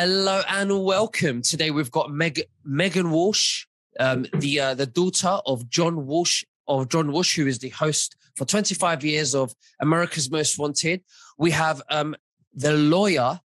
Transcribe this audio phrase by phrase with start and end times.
[0.00, 1.42] Hello and welcome.
[1.42, 3.66] Today we've got Meg- Meghan Walsh,
[3.98, 8.14] um, the uh, the daughter of John Walsh of John Walsh, who is the host
[8.36, 11.02] for 25 years of America's Most Wanted.
[11.36, 12.14] We have um,
[12.54, 13.40] the lawyer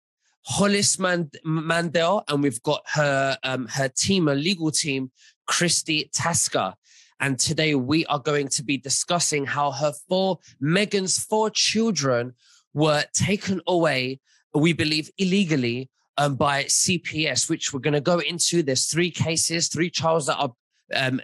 [0.45, 5.09] Hollis Mand- Mandell, and we've got her um, her team, a legal team,
[5.48, 6.76] Christi Tasker.
[7.20, 12.36] And today we are going to be discussing how her four Meghan's four children
[12.76, 14.20] were taken away,
[14.54, 18.63] we believe illegally, um, by CPS, which we're going to go into.
[18.63, 20.53] There's three cases, three trials that are
[20.95, 21.22] um,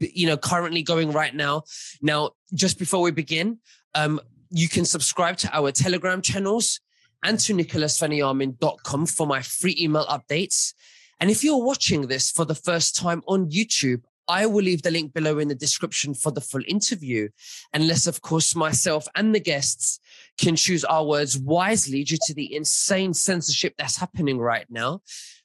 [0.00, 1.62] you know, currently going right now.
[2.00, 3.58] Now, just before we begin,
[3.94, 4.20] um,
[4.50, 6.80] you can subscribe to our Telegram channels
[7.22, 10.74] and to nicholasveniamin.com for my free email updates.
[11.20, 14.90] And if you're watching this for the first time on YouTube, I will leave the
[14.90, 17.28] link below in the description for the full interview.
[17.72, 20.00] Unless, of course, myself and the guests
[20.38, 25.00] can choose our words wisely due to the insane censorship that's happening right now.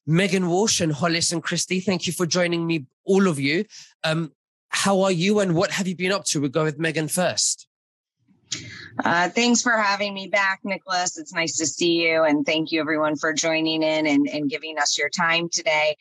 [0.07, 3.65] Meghan Walsh and Hollis and Christi, thank you for joining me, all of you.
[4.03, 4.31] Um,
[4.69, 6.41] how are you and what have you been up to?
[6.41, 7.67] We'll go with Meghan first.
[9.03, 11.17] Uh, thanks for having me back, Nicholas.
[11.17, 12.23] It's nice to see you.
[12.23, 15.97] And thank you, everyone, for joining in and, and giving us your time today.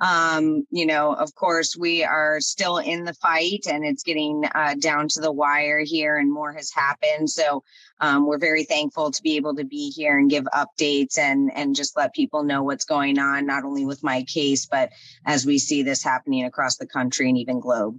[0.00, 4.74] Um, you know, of course, we are still in the fight and it's getting uh,
[4.78, 7.28] down to the wire here, and more has happened.
[7.28, 7.62] So
[8.00, 11.76] um, we're very thankful to be able to be here and give updates and and
[11.76, 14.90] just let people know what's going on, not only with my case, but
[15.26, 17.98] as we see this happening across the country and even globe.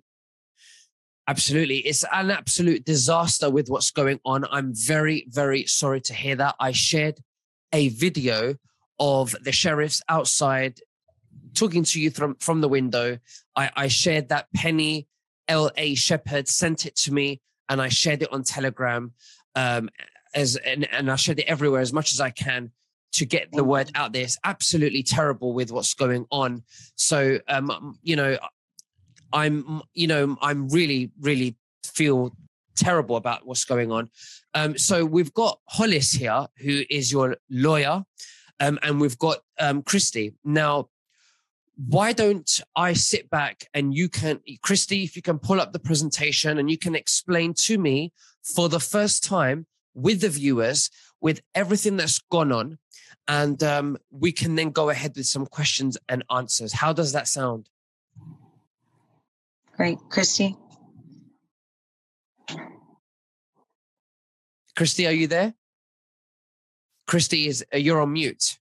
[1.27, 1.77] Absolutely.
[1.77, 4.43] It's an absolute disaster with what's going on.
[4.51, 6.55] I'm very, very sorry to hear that.
[6.59, 7.19] I shared
[7.71, 8.55] a video
[8.99, 10.79] of the sheriffs outside
[11.55, 13.17] talking to you from, from the window.
[13.55, 15.07] I, I shared that Penny
[15.47, 15.95] L.A.
[15.95, 19.13] Shepherd sent it to me and I shared it on Telegram
[19.55, 19.89] um,
[20.33, 22.71] as and, and I shared it everywhere as much as I can
[23.13, 24.23] to get the word out there.
[24.23, 26.63] It's absolutely terrible with what's going on.
[26.95, 28.37] So, um, you know,
[29.33, 32.33] I'm, you know, I'm really, really feel
[32.75, 34.09] terrible about what's going on.
[34.53, 38.03] Um, so we've got Hollis here, who is your lawyer,
[38.59, 40.33] um, and we've got um, Christi.
[40.43, 40.89] Now,
[41.87, 45.79] why don't I sit back and you can, Christi, if you can pull up the
[45.79, 50.89] presentation and you can explain to me for the first time with the viewers,
[51.21, 52.77] with everything that's gone on,
[53.27, 56.73] and um, we can then go ahead with some questions and answers.
[56.73, 57.69] How does that sound?
[59.75, 59.97] Great.
[60.09, 60.55] Christi?
[64.75, 65.53] Christi, are you there?
[67.07, 68.59] Christi, is uh, you're on mute.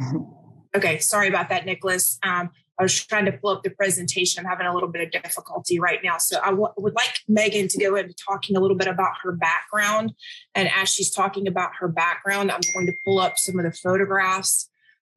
[0.78, 2.20] Okay, sorry about that, Nicholas.
[2.22, 4.44] Um, I was trying to pull up the presentation.
[4.44, 6.18] I'm having a little bit of difficulty right now.
[6.18, 9.32] So I w- would like Meghan to go into talking a little bit about her
[9.32, 10.12] background.
[10.54, 13.72] And as she's talking about her background, I'm going to pull up some of the
[13.72, 14.70] photographs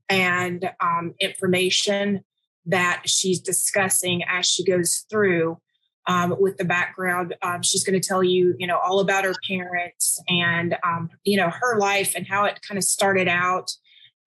[0.10, 2.24] and um, information
[2.66, 5.60] that she's discussing as she goes through
[6.08, 7.36] um, with the background.
[7.44, 11.38] Um, she's going to tell you, you know, all about her parents and, um, you
[11.38, 13.70] know, her life and how it kind of started out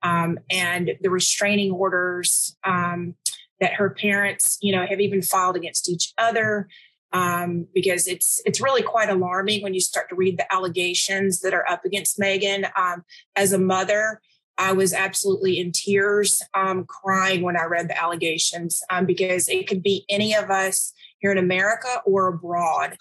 [0.04, 3.16] um, and the restraining orders um,
[3.60, 6.68] that her parents, you know, have even filed against each other.
[7.12, 11.54] Um, because it's it's really quite alarming when you start to read the allegations that
[11.54, 12.68] are up against Meghan.
[12.76, 13.04] Um,
[13.36, 14.20] as a mother,
[14.58, 19.68] I was absolutely in tears, um, crying when I read the allegations um, because it
[19.68, 22.96] could be any of us here in America or abroad.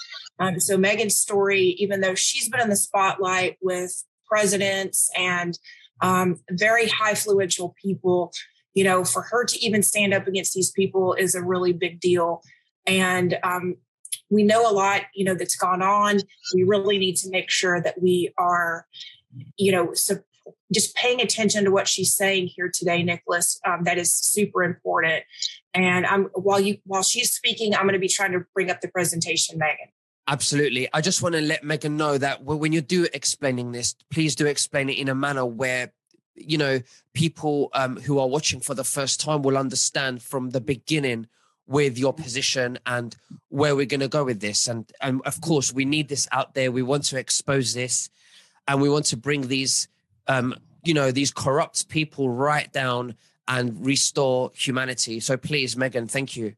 [0.59, 5.57] So Meghan's story, even though she's been in the spotlight with presidents and
[6.03, 8.31] um, very high influential people.
[8.75, 11.99] You know, for her to even stand up against these people is a really big
[11.99, 12.41] deal.
[12.87, 13.75] And um,
[14.29, 16.19] we know a lot, you know, that's gone on.
[16.55, 18.87] We really need to make sure that we are,
[19.57, 20.17] you know, so
[20.73, 23.59] just paying attention to what she's saying here today, Nicholas.
[23.65, 25.23] Um, that is super important.
[25.73, 28.81] And I'm while you while she's speaking, I'm going to be trying to bring up
[28.81, 29.91] the presentation, Meghan.
[30.27, 30.87] Absolutely.
[30.93, 34.45] I just want to let Meghan know that when you do explaining this, please do
[34.45, 35.91] explain it in a manner where
[36.35, 36.79] you know
[37.13, 41.27] people um, who are watching for the first time will understand from the beginning
[41.67, 43.15] with your position and
[43.49, 44.67] where we're going to go with this.
[44.67, 46.71] And and of course, we need this out there.
[46.71, 48.09] We want to expose this,
[48.67, 49.89] and we want to bring these,
[50.27, 50.55] um,
[50.85, 53.15] you know, these corrupt people right down
[53.47, 55.19] and restore humanity.
[55.19, 56.55] So please, Meghan, thank you.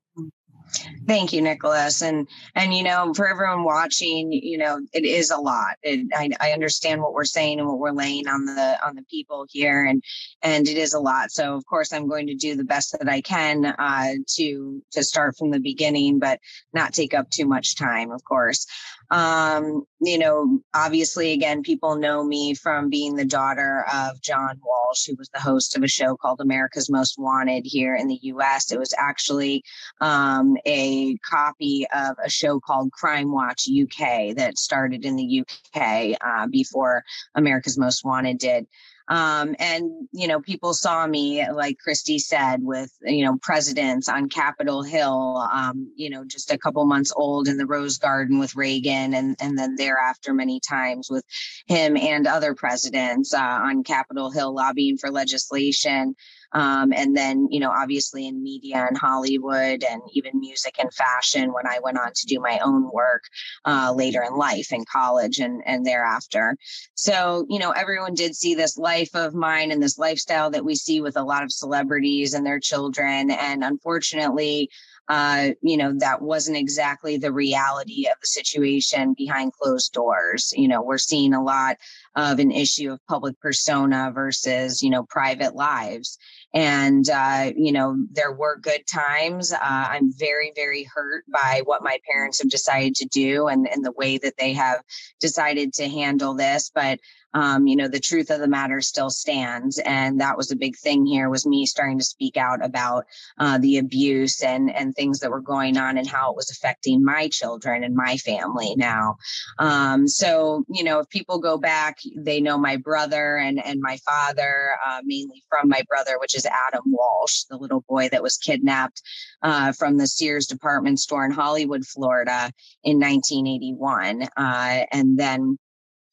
[1.07, 2.01] Thank you, Nicholas.
[2.01, 5.75] And and you know, for everyone watching, you know, it is a lot.
[5.83, 9.03] It, I, I understand what we're saying and what we're laying on the on the
[9.09, 10.03] people here, and
[10.41, 11.31] and it is a lot.
[11.31, 15.03] So of course, I'm going to do the best that I can uh, to to
[15.03, 16.39] start from the beginning, but
[16.73, 18.65] not take up too much time, of course.
[19.11, 25.05] Um, you know, obviously, again, people know me from being the daughter of John Walsh,
[25.07, 28.71] who was the host of a show called America's Most Wanted here in the US.
[28.71, 29.63] It was actually
[30.01, 36.17] um, a copy of a show called Crime Watch UK that started in the UK
[36.21, 37.03] uh, before
[37.35, 38.67] America's Most Wanted did.
[39.07, 44.29] Um, and, you know, people saw me, like Christi said, with, you know, presidents on
[44.29, 48.55] Capitol Hill, um, you know, just a couple months old in the Rose Garden with
[48.55, 51.23] Reagan, and, and then thereafter many times with
[51.67, 56.15] him and other presidents uh, on Capitol Hill lobbying for legislation.
[56.55, 61.51] Um, and then, you know, obviously in media and Hollywood and even music and fashion
[61.51, 63.23] when I went on to do my own work
[63.65, 66.55] uh, later in life in college and, and thereafter.
[66.93, 70.75] So, you know, everyone did see this life of mine and this lifestyle that we
[70.75, 73.31] see with a lot of celebrities and their children.
[73.31, 74.69] And unfortunately,
[75.07, 80.51] uh, you know, that wasn't exactly the reality of the situation behind closed doors.
[80.55, 81.77] You know, we're seeing a lot
[82.15, 86.17] of an issue of public persona versus, you know, private lives.
[86.55, 89.51] And, uh, you know, there were good times.
[89.51, 93.83] Uh, I'm very, very hurt by what my parents have decided to do and, and
[93.83, 94.81] the way that they have
[95.19, 96.71] decided to handle this.
[96.73, 97.01] But
[97.35, 99.77] um, you know the truth of the matter still stands.
[99.79, 103.05] And that was a big thing here was me starting to speak out about
[103.37, 107.03] uh, the abuse and and things that were going on and how it was affecting
[107.03, 109.17] my children and my family now.
[109.59, 113.97] Um, so you know if people go back they know my brother and and my
[113.97, 118.37] father uh, mainly from my brother which is adam walsh the little boy that was
[118.37, 119.01] kidnapped
[119.41, 122.51] uh, from the sears department store in hollywood florida
[122.83, 125.57] in 1981 uh, and then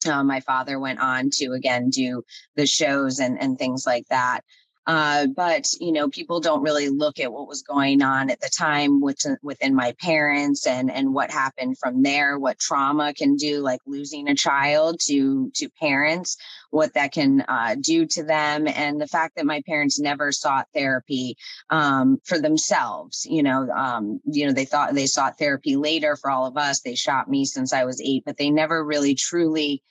[0.07, 2.23] uh, my father went on to again do
[2.55, 4.41] the shows and, and things like that.
[4.85, 8.49] Uh, but you know, people don't really look at what was going on at the
[8.49, 12.37] time within, within my parents and and what happened from there.
[12.37, 16.35] What trauma can do, like losing a child to to parents,
[16.69, 20.67] what that can uh, do to them, and the fact that my parents never sought
[20.73, 21.37] therapy
[21.69, 23.25] um, for themselves.
[23.29, 26.81] You know, um, you know, they thought they sought therapy later for all of us.
[26.81, 29.81] They shot me since I was eight, but they never really truly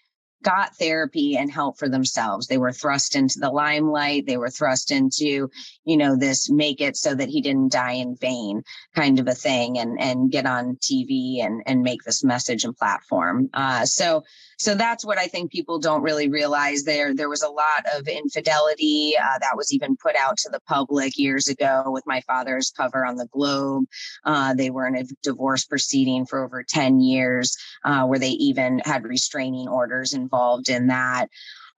[0.42, 2.46] got therapy and help for themselves.
[2.46, 4.26] They were thrust into the limelight.
[4.26, 5.50] They were thrust into,
[5.84, 8.62] you know, this make it so that he didn't die in vain
[8.94, 12.76] kind of a thing and, and get on TV and, and make this message and
[12.76, 13.50] platform.
[13.54, 14.24] Uh, so,
[14.62, 17.12] so that's what I think people don't really realize there.
[17.12, 21.18] There was a lot of infidelity uh, that was even put out to the public
[21.18, 23.86] years ago with my father's cover on the Globe.
[24.24, 28.80] Uh, they were in a divorce proceeding for over 10 years uh, where they even
[28.84, 31.28] had restraining orders involved in that.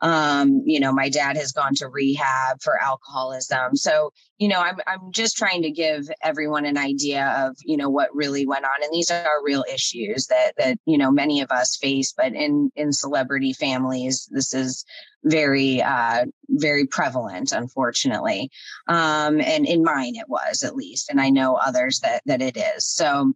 [0.05, 3.75] Um, you know, my dad has gone to rehab for alcoholism.
[3.75, 7.89] So, you know, I'm I'm just trying to give everyone an idea of, you know,
[7.89, 8.83] what really went on.
[8.83, 12.71] And these are real issues that that, you know, many of us face, but in
[12.77, 14.85] in celebrity families, this is
[15.25, 18.51] very uh very prevalent unfortunately
[18.89, 22.59] um and in mine it was at least and i know others that that it
[22.59, 23.33] is so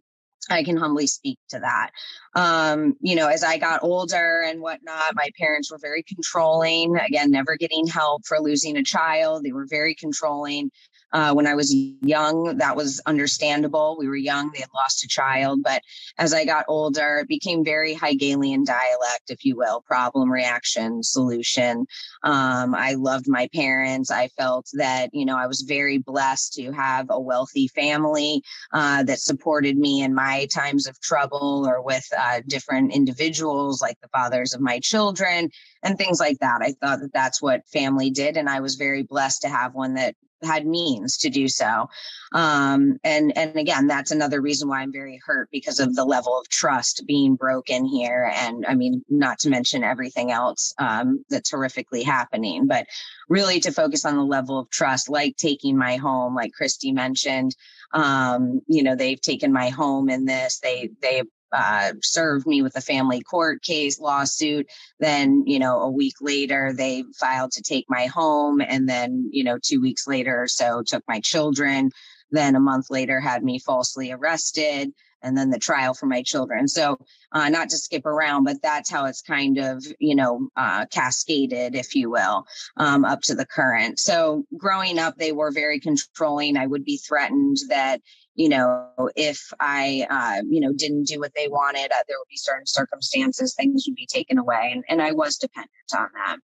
[0.49, 1.91] I can humbly speak to that.
[2.35, 6.97] Um, you know, as I got older and whatnot, my parents were very controlling.
[6.97, 9.43] Again, never getting help for losing a child.
[9.43, 10.71] They were very controlling.
[11.11, 13.97] Uh, when I was young, that was understandable.
[13.97, 15.61] We were young, they had lost a child.
[15.63, 15.81] But
[16.17, 21.85] as I got older, it became very Hegelian dialect, if you will problem, reaction, solution.
[22.23, 24.11] Um, I loved my parents.
[24.11, 29.03] I felt that, you know, I was very blessed to have a wealthy family uh,
[29.03, 34.07] that supported me in my times of trouble or with uh, different individuals like the
[34.09, 35.49] fathers of my children
[35.83, 36.61] and things like that.
[36.61, 38.37] I thought that that's what family did.
[38.37, 41.89] And I was very blessed to have one that had means to do so.
[42.33, 46.39] Um, and and again that's another reason why i'm very hurt because of the level
[46.39, 48.31] of trust being broken here.
[48.35, 52.85] And i mean not to mention everything else um, that's horrifically happening but
[53.29, 57.55] really to focus on the level of trust like taking my home like christi mentioned
[57.93, 62.75] um, you know they've taken my home in this they they uh, served me with
[62.75, 64.69] a family court case lawsuit.
[64.99, 68.61] Then, you know, a week later, they filed to take my home.
[68.61, 71.91] And then, you know, two weeks later or so, took my children.
[72.31, 74.93] Then a month later, had me falsely arrested.
[75.21, 76.69] And then the trial for my children.
[76.69, 76.97] So,
[77.33, 81.75] uh, not to skip around, but that's how it's kind of, you know, uh, cascaded,
[81.75, 82.45] if you will,
[82.77, 83.99] um, up to the current.
[83.99, 86.55] So, growing up, they were very controlling.
[86.55, 87.99] I would be threatened that,
[88.39, 92.29] you know, if I, uh, you know, didn't do what they wanted, uh, there would
[92.29, 94.69] be certain circumstances, things would be taken away.
[94.71, 96.37] And, and I was dependent on that.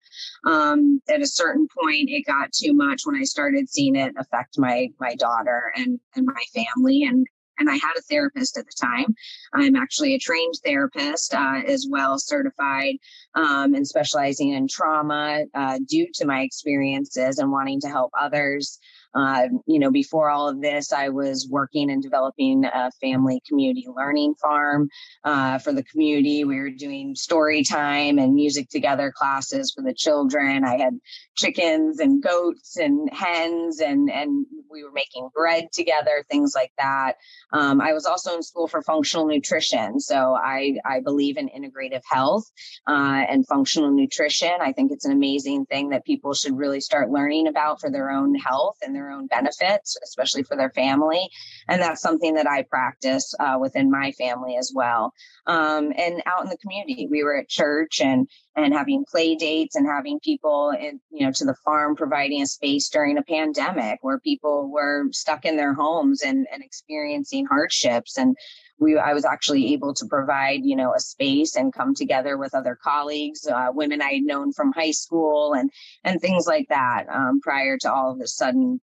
[0.51, 4.59] Um, at a certain point, it got too much when I started seeing it affect
[4.59, 7.05] my, my daughter and, and my family.
[7.05, 7.29] And,
[7.61, 9.15] and I had a therapist at the time.
[9.53, 12.97] I'm actually a trained therapist uh, as well, certified
[13.37, 18.81] um, and specializing in trauma uh, due to my experiences and wanting to help others.
[19.15, 23.87] Uh, you know, before all of this, I was working and developing a family community
[23.95, 24.89] learning farm
[25.25, 26.45] uh, for the community.
[26.45, 30.65] We were doing story time and music together classes for the children.
[30.65, 30.99] I had
[31.37, 37.15] chickens and goats and hens, and and we were making bread together, things like that.
[37.53, 42.03] Um, I was also in school for functional nutrition, so I I believe in integrative
[42.11, 42.45] health
[42.89, 44.51] uh, and functional nutrition.
[44.61, 48.11] I think it's an amazing thing that people should really start learning about for their
[48.11, 51.29] own health and their their own benefits, especially for their family.
[51.69, 55.13] And that's something that I practice uh, within my family as well.
[55.47, 59.75] Um, and out in the community, we were at church and and having play dates
[59.75, 63.99] and having people in, you know to the farm providing a space during a pandemic
[64.03, 68.37] where people were stuck in their homes and, and experiencing hardships and
[68.79, 72.55] we i was actually able to provide you know a space and come together with
[72.55, 75.71] other colleagues uh, women i had known from high school and
[76.05, 78.81] and things like that um, prior to all of a sudden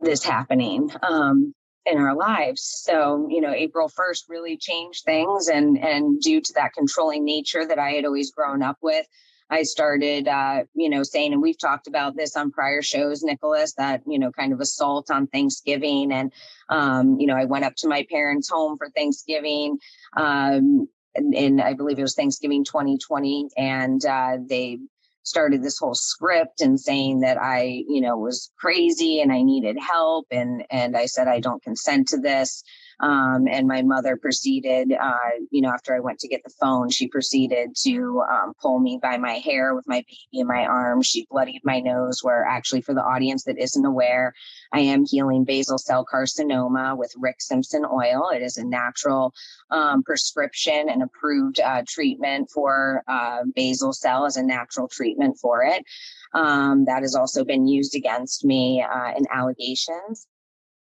[0.00, 2.62] this happening um, in our lives.
[2.62, 5.48] So, you know, April 1st really changed things.
[5.48, 9.06] And, and due to that controlling nature that I had always grown up with,
[9.48, 13.74] I started, uh, you know, saying, and we've talked about this on prior shows, Nicholas,
[13.74, 16.12] that, you know, kind of assault on Thanksgiving.
[16.12, 16.32] And,
[16.68, 19.78] um, you know, I went up to my parents' home for Thanksgiving.
[20.16, 23.50] Um, and, and I believe it was Thanksgiving 2020.
[23.56, 24.80] And uh, they
[25.26, 29.78] started this whole script and saying that I, you know, was crazy and I needed
[29.78, 30.26] help.
[30.30, 32.62] And, and I said, I don't consent to this.
[33.00, 35.14] Um, and my mother proceeded, uh,
[35.50, 38.98] you know, after I went to get the phone, she proceeded to um, pull me
[39.02, 41.06] by my hair with my baby in my arms.
[41.06, 44.32] She bloodied my nose, where actually, for the audience that isn't aware,
[44.72, 48.30] I am healing basal cell carcinoma with Rick Simpson oil.
[48.34, 49.34] It is a natural
[49.70, 55.64] um, prescription and approved uh, treatment for uh, basal cell as a natural treatment for
[55.64, 55.84] it.
[56.32, 60.26] Um, that has also been used against me uh, in allegations.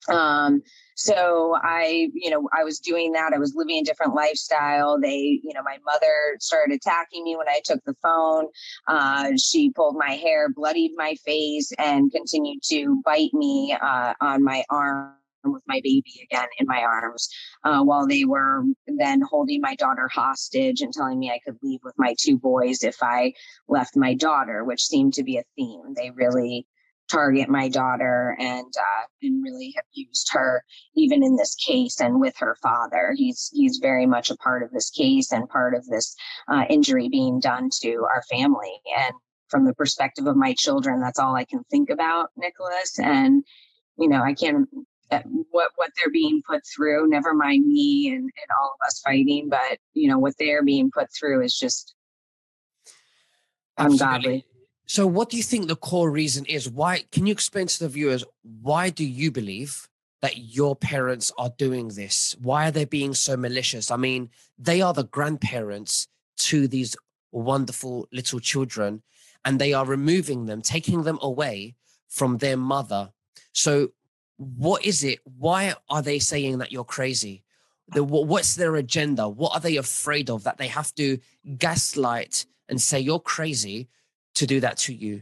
[0.10, 0.63] Um,
[0.95, 3.33] so I, you know, I was doing that.
[3.33, 5.00] I was living a different lifestyle.
[5.00, 8.47] They, you know, my mother started attacking me when I took the phone.
[8.88, 14.43] Uh, she pulled my hair, bloodied my face, and continued to bite me uh, on
[14.43, 15.13] my arm
[15.45, 17.29] with my baby again in my arms
[17.63, 21.81] uh, while they were then holding my daughter hostage and telling me I could leave
[21.83, 23.33] with my two boys if I
[23.67, 25.93] left my daughter, which seemed to be a theme.
[25.95, 26.65] They really
[27.10, 30.63] target my daughter and uh, and really have used her
[30.95, 33.13] even in this case and with her father.
[33.15, 36.15] He's he's very much a part of this case and part of this
[36.48, 38.79] uh, injury being done to our family.
[38.98, 39.13] And
[39.50, 42.98] from the perspective of my children, that's all I can think about, Nicholas.
[43.00, 43.43] And
[43.98, 44.67] you know, I can't
[45.12, 47.10] uh, what what they're being put through.
[47.10, 50.89] Never mind me and, and all of us fighting, but you know what they're being
[50.91, 51.93] put through is just
[53.77, 54.05] Absolutely.
[54.05, 54.45] ungodly.
[54.85, 56.69] So, what do you think the core reason is?
[56.69, 58.23] Why can you explain to the viewers
[58.61, 59.87] why do you believe
[60.21, 62.35] that your parents are doing this?
[62.41, 63.91] Why are they being so malicious?
[63.91, 66.95] I mean, they are the grandparents to these
[67.31, 69.03] wonderful little children,
[69.45, 71.75] and they are removing them, taking them away
[72.09, 73.11] from their mother.
[73.53, 73.91] So,
[74.37, 75.19] what is it?
[75.23, 77.43] Why are they saying that you're crazy?
[77.89, 79.29] The, what's their agenda?
[79.29, 81.19] What are they afraid of that they have to
[81.57, 83.87] gaslight and say you're crazy
[84.35, 85.21] to do that to you?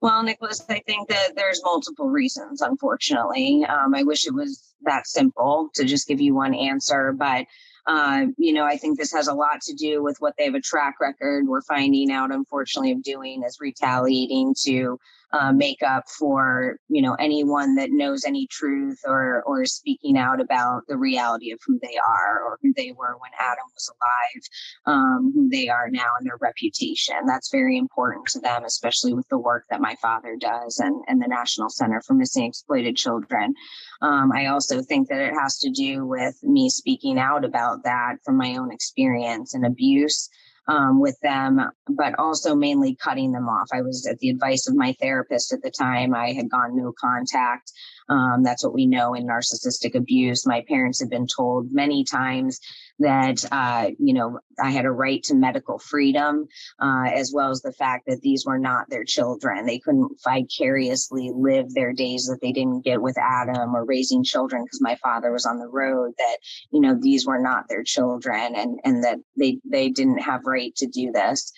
[0.00, 3.64] Well, Nicholas, I think that there's multiple reasons, unfortunately.
[3.64, 7.46] Um, I wish it was that simple to just give you one answer, but
[7.86, 10.54] uh, you know, I think this has a lot to do with what they have
[10.54, 11.46] a track record.
[11.46, 14.98] We're finding out, unfortunately, of doing is retaliating to
[15.32, 20.40] uh, make up for you know anyone that knows any truth or or speaking out
[20.40, 24.94] about the reality of who they are or who they were when Adam was alive,
[24.94, 27.14] um, who they are now, and their reputation.
[27.26, 31.20] That's very important to them, especially with the work that my father does and and
[31.22, 33.54] the National Center for Missing Exploited Children.
[34.02, 38.16] Um, I also think that it has to do with me speaking out about that
[38.24, 40.28] from my own experience and abuse
[40.68, 43.68] um, with them, but also mainly cutting them off.
[43.72, 46.14] I was at the advice of my therapist at the time.
[46.14, 47.72] I had gone no contact.
[48.08, 50.46] Um, that's what we know in narcissistic abuse.
[50.46, 52.60] My parents have been told many times
[52.98, 56.46] that, uh, you know, I had a right to medical freedom,
[56.80, 59.66] uh, as well as the fact that these were not their children.
[59.66, 64.64] They couldn't vicariously live their days that they didn't get with Adam or raising children
[64.64, 66.36] because my father was on the road, that,
[66.72, 70.74] you know, these were not their children and, and that they, they didn't have right
[70.76, 71.52] to do this.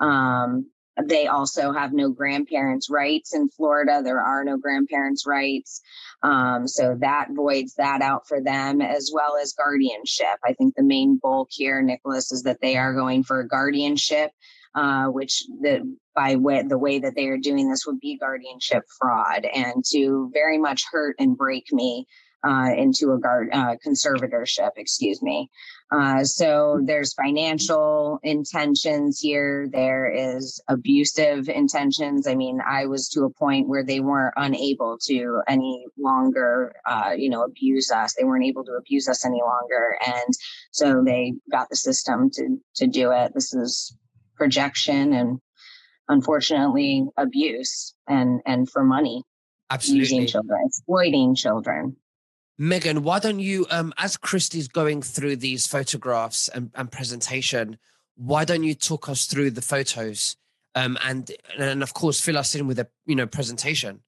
[0.00, 0.66] Um,
[1.08, 4.00] they also have no grandparents' rights in Florida.
[4.02, 5.80] There are no grandparents' rights.
[6.22, 10.38] Um, so that voids that out for them, as well as guardianship.
[10.44, 14.30] I think the main bulk here, Nicholas, is that they are going for a guardianship.
[14.72, 18.84] Uh, which the by way, the way that they are doing this would be guardianship
[19.00, 22.06] fraud and to very much hurt and break me
[22.42, 25.50] uh, into a guard uh, conservatorship, excuse me.
[25.92, 29.68] Uh, so there's financial intentions here.
[29.72, 32.26] There is abusive intentions.
[32.28, 37.12] I mean, I was to a point where they weren't unable to any longer, uh,
[37.16, 38.14] you know, abuse us.
[38.14, 40.32] They weren't able to abuse us any longer, and
[40.70, 43.32] so they got the system to to do it.
[43.34, 43.96] This is
[44.36, 45.40] projection and
[46.08, 49.22] unfortunately abuse and and for money
[49.70, 50.00] Absolutely.
[50.00, 51.96] using children exploiting children
[52.60, 57.78] Meghan, why don't you, um, as Christi's going through these photographs and, and presentation,
[58.16, 60.36] why don't you talk us through the photos
[60.74, 64.02] um, and and of course fill us in with a you know presentation?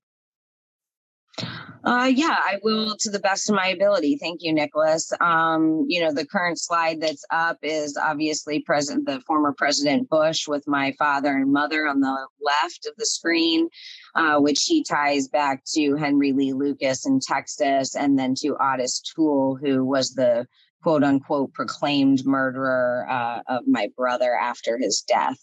[1.85, 4.17] Uh, yeah, I will to the best of my ability.
[4.17, 5.13] Thank you, Nicholas.
[5.21, 10.47] Um, you know, the current slide that's up is obviously President, the former President Bush
[10.47, 13.69] with my father and mother on the left of the screen,
[14.15, 19.01] uh, which he ties back to Henry Lee Lucas in Texas and then to Otis
[19.01, 20.47] Toole, who was the
[20.83, 25.39] quote unquote proclaimed murderer uh, of my brother after his death.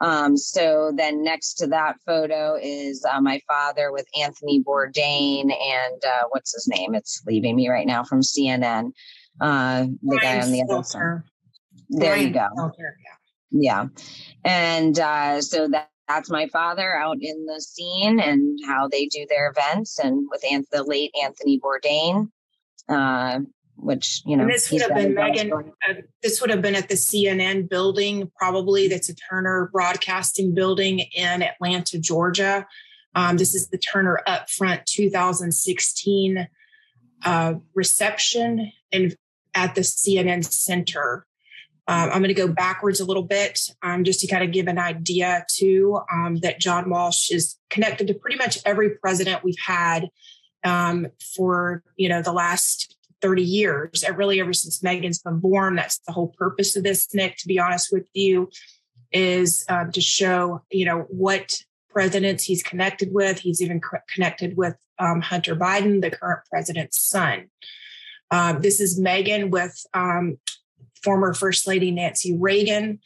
[0.00, 6.02] Um, so then next to that photo is uh, my father with Anthony Bourdain and
[6.06, 6.94] uh, what's his name?
[6.94, 8.92] It's leaving me right now from CNN.
[9.40, 11.22] Uh, the guy on the other side.
[11.88, 12.48] There you go.
[13.50, 13.50] Yeah.
[13.50, 13.86] yeah.
[14.44, 19.26] And uh, so that, that's my father out in the scene and how they do
[19.28, 22.30] their events and with the late Anthony Bourdain.
[23.80, 25.52] Which you know and this would have been Meghan.
[25.88, 28.88] Uh, this would have been at the CNN building, probably.
[28.88, 32.66] That's a Turner Broadcasting building in Atlanta, Georgia.
[33.14, 36.48] Um, this is the Turner Upfront 2016
[37.24, 39.16] uh, reception and
[39.54, 41.26] at the CNN Center.
[41.86, 44.66] Um, I'm going to go backwards a little bit um, just to kind of give
[44.68, 49.58] an idea too um, that John Walsh is connected to pretty much every president we've
[49.58, 50.10] had
[50.64, 54.04] um, for you know the last 30 years.
[54.14, 55.76] Really ever since Meghan's been born.
[55.76, 58.50] That's the whole purpose of this, Nick, to be honest with you,
[59.12, 61.54] is um, to show, you know, what
[61.90, 63.40] presidents he's connected with.
[63.40, 63.80] He's even
[64.12, 67.50] connected with um, Hunter Biden, the current president's son.
[68.30, 70.38] Um, this is Meghan with um,
[71.02, 73.00] former First Lady Nancy Reagan.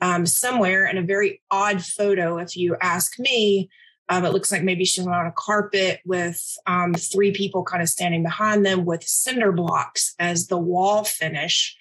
[0.00, 3.70] Um, somewhere in a very odd photo, if you ask me,
[4.08, 7.88] um, it looks like maybe she's on a carpet with um, three people kind of
[7.88, 11.76] standing behind them with cinder blocks as the wall finish,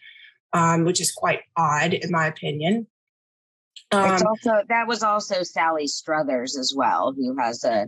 [0.53, 2.87] um, which is quite odd in my opinion.
[3.91, 7.87] it's um, also that was also Sally Struthers as well, who has a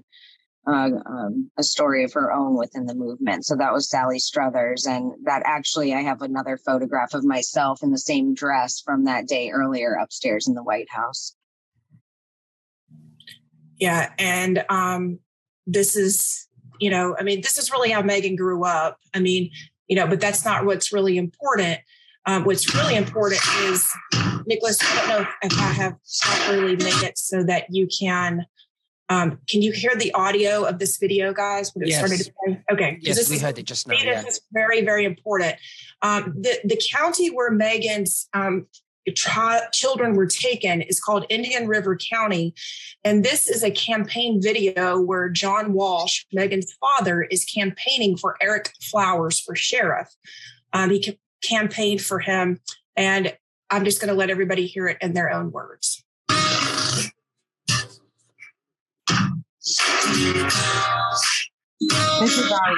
[0.68, 3.46] uh, um, a story of her own within the movement.
[3.46, 7.92] So that was Sally Struthers, and that actually I have another photograph of myself in
[7.92, 11.37] the same dress from that day earlier upstairs in the White House.
[13.80, 14.12] Yeah.
[14.18, 15.20] And um,
[15.66, 16.48] this is,
[16.80, 18.98] you know, I mean, this is really how Meghan grew up.
[19.14, 19.52] I mean,
[19.88, 21.80] you know, but that's not what's really important.
[22.26, 23.90] Um, what's really important is,
[24.46, 28.46] Nicholas, I don't know if I have properly made it so that you can.
[29.10, 31.74] Um, can you hear the audio of this video, guys?
[31.74, 32.00] When it yes.
[32.00, 32.62] started to play?
[32.70, 32.98] Okay.
[33.00, 33.96] Yes, we is, heard it just now.
[33.96, 34.22] Yeah.
[34.24, 35.56] This is very, very important.
[36.02, 38.68] Um, the, the county where Meghan's um,
[39.16, 42.54] children were taken is called Indian River County.
[43.04, 48.72] And this is a campaign video where John Walsh, Meghan's father, is campaigning for Eric
[48.82, 50.10] Flowers for sheriff.
[50.74, 52.60] Um, he ca- campaigned for him.
[52.96, 53.36] And
[53.70, 56.04] I'm just going to let everybody hear it in their own words.
[62.20, 62.76] This is our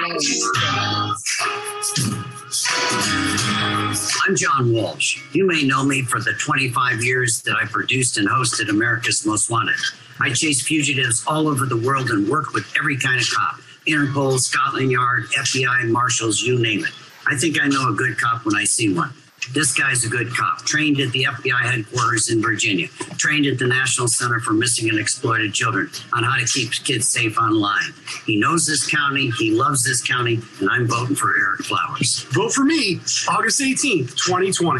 [4.25, 5.23] I'm John Walsh.
[5.33, 9.49] You may know me for the 25 years that I produced and hosted America's Most
[9.49, 9.77] Wanted.
[10.19, 13.55] I chase fugitives all over the world and work with every kind of cop
[13.87, 16.91] Interpol, Scotland Yard, FBI, Marshals, you name it.
[17.27, 19.13] I think I know a good cop when I see one.
[19.53, 23.67] This guy's a good cop, trained at the FBI headquarters in Virginia, trained at the
[23.67, 27.93] National Center for Missing and Exploited Children on how to keep kids safe online.
[28.25, 32.23] He knows this county, he loves this county, and I'm voting for Eric Flowers.
[32.31, 34.79] Vote for me August 18th, 2020.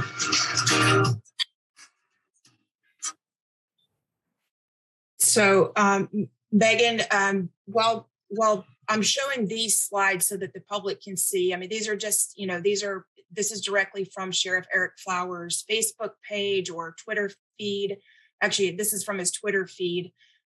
[5.17, 11.15] So, um, Meghan, um, while while I'm showing these slides so that the public can
[11.15, 11.54] see.
[11.54, 14.94] I mean, these are just, you know, these are this is directly from Sheriff Eric
[14.98, 17.98] Flowers' Facebook page or Twitter feed.
[18.42, 20.12] actually, this is from his Twitter feed.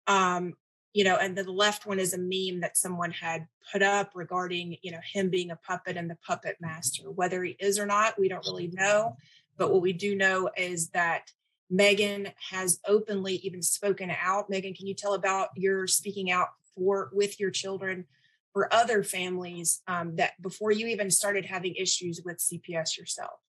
[0.07, 0.53] Um,
[0.93, 4.77] you know, and the left one is a meme that someone had put up regarding,
[4.81, 7.09] you know, him being a puppet and the puppet master.
[7.09, 9.15] Whether he is or not, we don't really know.
[9.57, 11.31] But what we do know is that
[11.71, 14.51] Meghan has openly even spoken out.
[14.51, 18.05] Meghan, can you tell about your speaking out for with your children
[18.53, 23.39] for other families um, that before you even started having issues with CPS yourself?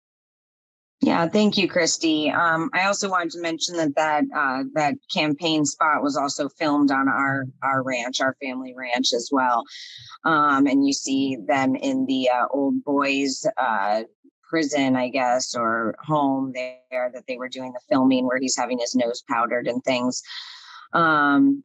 [1.03, 2.31] Yeah, thank you, Christi.
[2.31, 6.93] Um, I also wanted to mention that that uh, that campaign spot was also filmed
[6.93, 9.65] on our our ranch, our family ranch as well,
[10.25, 14.03] um, and you see them in the uh, old boys uh,
[14.49, 18.79] prison, I guess, or home there that they were doing the filming where he's having
[18.79, 20.23] his nose powdered and things.
[20.93, 21.65] Um,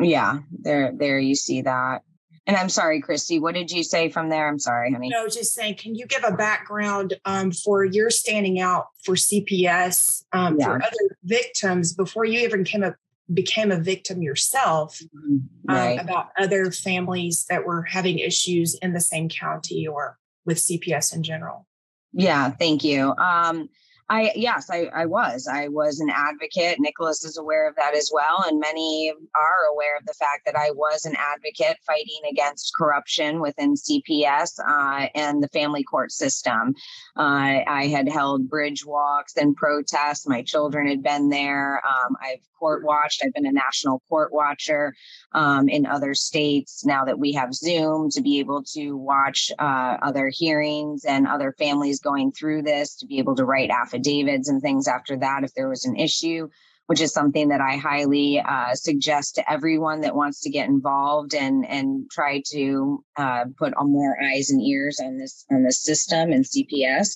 [0.00, 2.02] yeah, there, there you see that.
[2.46, 4.46] And I'm sorry, Christi, what did you say from there?
[4.46, 5.08] I'm sorry, honey.
[5.08, 10.24] No, just saying, can you give a background um, for your standing out for CPS
[10.32, 10.66] um, yeah.
[10.66, 12.96] for other victims before you even came up
[13.32, 15.38] became a victim yourself mm-hmm.
[15.66, 15.98] Um, right.
[15.98, 21.22] about other families that were having issues in the same county or with CPS in
[21.22, 21.66] general?
[22.12, 23.14] Yeah, thank you.
[23.16, 23.70] Um,
[24.10, 25.48] I yes, I, I was.
[25.50, 26.78] I was an advocate.
[26.78, 30.56] Nicholas is aware of that as well, and many are aware of the fact that
[30.56, 36.74] I was an advocate fighting against corruption within CPS uh, and the family court system.
[37.16, 40.28] Uh, I had held bridge walks and protests.
[40.28, 41.76] My children had been there.
[41.86, 43.22] Um, I've court watched.
[43.22, 44.94] I've been a national court watcher
[45.32, 46.82] um, in other states.
[46.82, 51.54] Now that we have Zoom to be able to watch uh, other hearings and other
[51.58, 55.52] families going through this, to be able to write affidavits and things after that if
[55.52, 56.48] there was an issue,
[56.86, 61.34] which is something that I highly uh, suggest to everyone that wants to get involved
[61.34, 65.82] and and try to uh, put on more eyes and ears on this on this
[65.82, 67.08] system and CPS.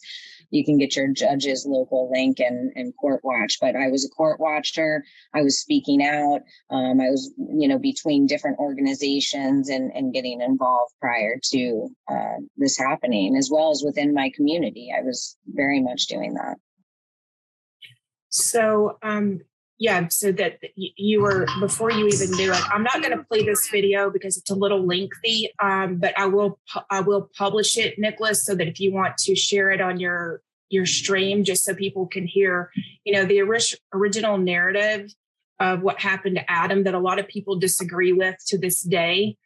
[0.51, 3.59] You can get your judge's local link and, and court watch.
[3.61, 5.05] But I was a court watcher.
[5.35, 6.41] I was speaking out.
[6.71, 12.37] Um, I was, you know, between different organizations and, and getting involved prior to uh,
[12.57, 14.93] this happening, as well as within my community.
[14.97, 16.57] I was very much doing that.
[18.31, 19.41] So, um,
[19.79, 22.71] yeah, so that you were before you even knew it.
[22.73, 26.27] I'm not going to play this video because it's a little lengthy, um, but I
[26.27, 26.59] will
[26.91, 30.43] I will publish it, Nicholas, so that if you want to share it on your
[30.69, 32.71] your stream, just so people can hear,
[33.05, 33.41] you know, the
[33.95, 35.13] original narrative
[35.61, 39.37] of what happened to Adam that a lot of people disagree with to this day.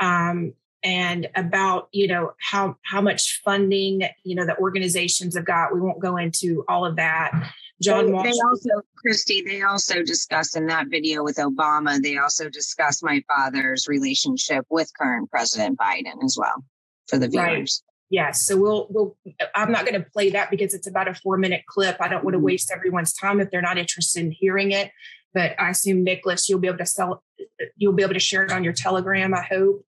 [0.00, 5.74] Um, and about you know how how much funding you know the organizations have got
[5.74, 7.32] we won't go into all of that
[7.82, 12.48] John they, they also, Christi, they also discuss in that video with Obama, they also
[12.48, 16.64] discuss my father's relationship with current President Biden as well
[17.08, 17.82] for the viewers.
[17.84, 17.94] Right.
[18.10, 18.42] Yes.
[18.42, 19.16] So we'll, we'll,
[19.54, 21.96] I'm not going to play that because it's about a four minute clip.
[22.00, 22.46] I don't want to mm-hmm.
[22.46, 24.92] waste everyone's time if they're not interested in hearing it.
[25.32, 27.24] But I assume, Nicholas, you'll be able to sell,
[27.76, 29.84] you'll be able to share it on your Telegram, I hope.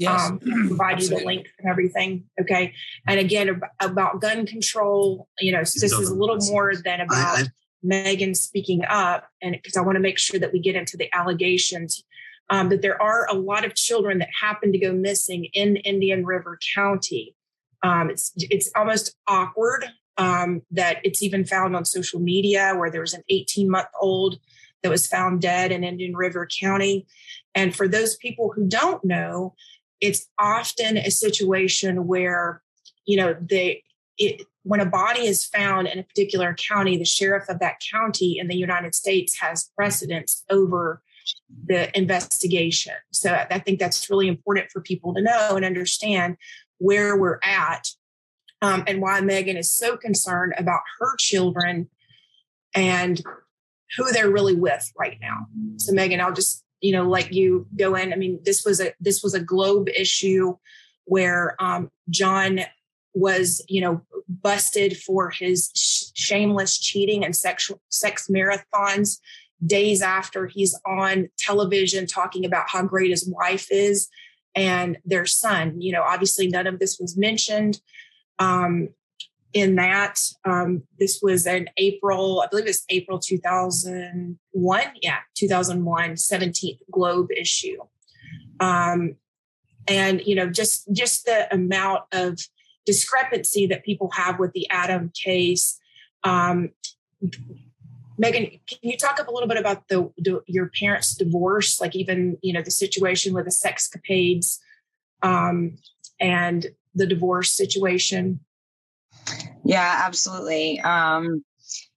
[0.00, 0.30] Yes.
[0.30, 2.24] Um, provide you the link and everything.
[2.40, 2.72] Okay.
[3.06, 7.42] And again, about gun control, you know, this is a little more than about I,
[7.42, 7.46] I,
[7.84, 9.28] Meghan speaking up.
[9.42, 12.02] And because I want to make sure that we get into the allegations.
[12.48, 16.26] Um, that there are a lot of children that happen to go missing in Indian
[16.26, 17.36] River County.
[17.84, 19.84] Um, it's it's almost awkward
[20.16, 24.40] um, that it's even found on social media where there was an 18 month old
[24.82, 27.06] that was found dead in Indian River County.
[27.54, 29.54] And for those people who don't know,
[30.00, 32.62] it's often a situation where
[33.06, 33.82] you know they
[34.18, 38.38] it, when a body is found in a particular county the sheriff of that county
[38.38, 41.02] in the united states has precedence over
[41.66, 42.94] the investigation.
[43.12, 46.36] So i think that's really important for people to know and understand
[46.78, 47.88] where we're at
[48.62, 51.88] um, and why meghan is so concerned about her children
[52.74, 53.22] and
[53.96, 55.46] who they're really with right now.
[55.76, 58.12] So meghan i'll just you know let you go in.
[58.12, 60.56] I mean this was a this was a globe issue
[61.04, 62.60] where um, john
[63.14, 69.18] was you know busted for his sh- shameless cheating and sexual sex marathons
[69.64, 74.08] days after he's on television talking about how great his wife is
[74.54, 75.80] and their son.
[75.80, 77.80] You know obviously none of this was mentioned.
[78.38, 78.90] Um,
[79.52, 80.20] in that.
[80.44, 84.82] Um, this was in April, I believe it's April 2001.
[85.02, 87.78] Yeah, 2001, 17th Globe issue.
[88.60, 89.16] Um,
[89.88, 92.38] and you know, just just the amount of
[92.86, 95.78] discrepancy that people have with the Adam case.
[96.22, 96.70] Um,
[98.20, 101.96] Meghan, can you talk up a little bit about the, the, your parents' divorce, like
[101.96, 104.58] even you know the situation with the sexcapades
[105.22, 105.78] um,
[106.20, 108.40] and the divorce situation?
[109.64, 110.80] Yeah, absolutely.
[110.80, 111.44] Um,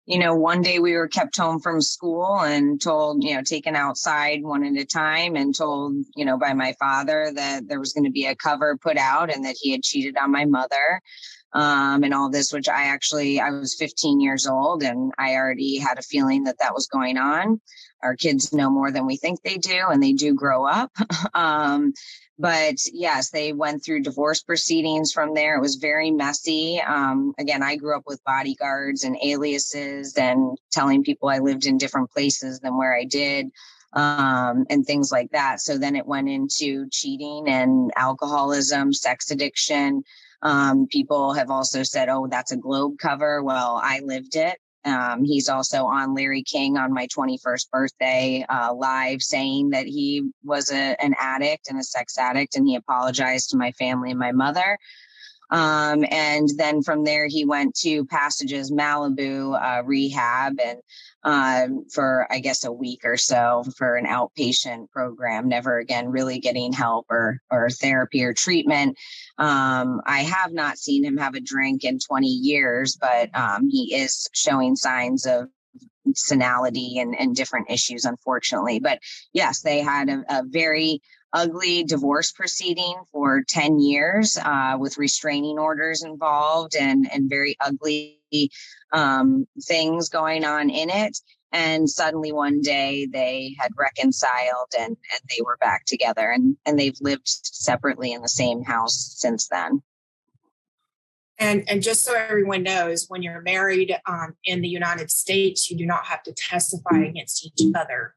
[0.05, 3.75] you know, one day we were kept home from school and told, you know, taken
[3.75, 7.93] outside one at a time and told, you know, by my father that there was
[7.93, 11.01] going to be a cover put out and that he had cheated on my mother.
[11.53, 15.77] Um, and all this, which I actually, I was 15 years old and I already
[15.77, 17.61] had a feeling that that was going on.
[18.01, 20.91] Our kids know more than we think they do, and they do grow up.
[21.33, 21.93] um,
[22.39, 25.55] but yes, they went through divorce proceedings from there.
[25.55, 26.81] It was very messy.
[26.81, 31.77] Um, again, I grew up with bodyguards and aliases and telling people I lived in
[31.77, 33.51] different places than where I did.
[33.95, 35.61] Um, and things like that.
[35.61, 40.01] So then it went into cheating and alcoholism, sex addiction.
[40.41, 43.43] Um, people have also said, oh, that's a globe cover.
[43.43, 44.57] Well, I lived it.
[44.85, 50.29] Um, he's also on Larry King on my 21st birthday uh, live saying that he
[50.43, 54.19] was a, an addict and a sex addict, and he apologized to my family and
[54.19, 54.77] my mother.
[55.53, 60.79] Um, and then from there, he went to Passages Malibu uh, rehab and
[61.23, 66.39] um, for, I guess, a week or so for an outpatient program, never again really
[66.39, 68.97] getting help or, or therapy or treatment.
[69.37, 73.93] Um, I have not seen him have a drink in 20 years, but um, he
[73.95, 75.49] is showing signs of
[76.15, 78.79] senility and, and different issues, unfortunately.
[78.79, 78.99] But
[79.33, 80.99] yes, they had a, a very
[81.33, 88.21] ugly divorce proceeding for 10 years uh, with restraining orders involved and, and very ugly
[88.91, 91.17] um, things going on in it.
[91.51, 96.79] And suddenly one day they had reconciled and, and they were back together and, and
[96.79, 99.81] they've lived separately in the same house since then.
[101.39, 105.77] And, and just so everyone knows, when you're married um, in the United States, you
[105.77, 108.15] do not have to testify against each other.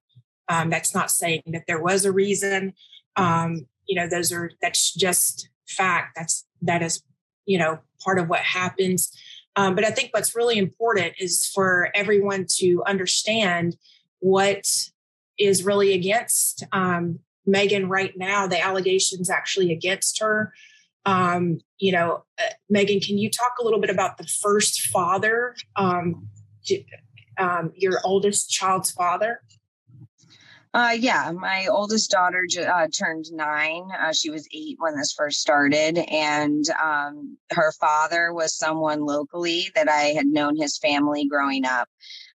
[0.48, 2.74] Um, that's not saying that there was a reason
[3.16, 6.16] um, you know those are that's just fact.
[6.16, 7.02] That's that is
[7.44, 9.12] you know part of what happens.
[9.58, 13.76] Um, but i think what's really important is for everyone to understand
[14.18, 14.66] what
[15.38, 20.52] is really against um, meghan right now the allegations actually against her.
[21.06, 25.54] Um, you know uh, meghan can you talk a little bit about the first father
[25.76, 26.28] um,
[27.38, 29.40] um, your oldest child's father
[30.76, 33.88] uh, yeah, my oldest daughter uh, turned nine.
[33.98, 39.70] Uh, she was eight when this first started, and um, her father was someone locally
[39.74, 41.88] that I had known his family growing up.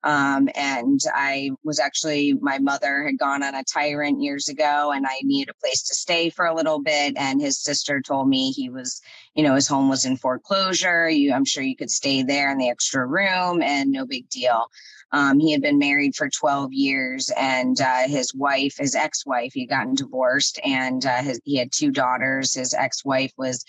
[0.06, 5.06] Um, and I was actually, my mother had gone on a tyrant years ago, and
[5.06, 7.16] I needed a place to stay for a little bit.
[7.18, 9.02] And his sister told me he was,
[9.36, 11.10] you know, his home was in foreclosure.
[11.10, 14.68] You, I'm sure you could stay there in the extra room, and no big deal.
[15.12, 19.62] Um, he had been married for 12 years, and uh, his wife, his ex-wife, he
[19.62, 22.54] had gotten divorced, and uh, his, he had two daughters.
[22.54, 23.64] His ex-wife was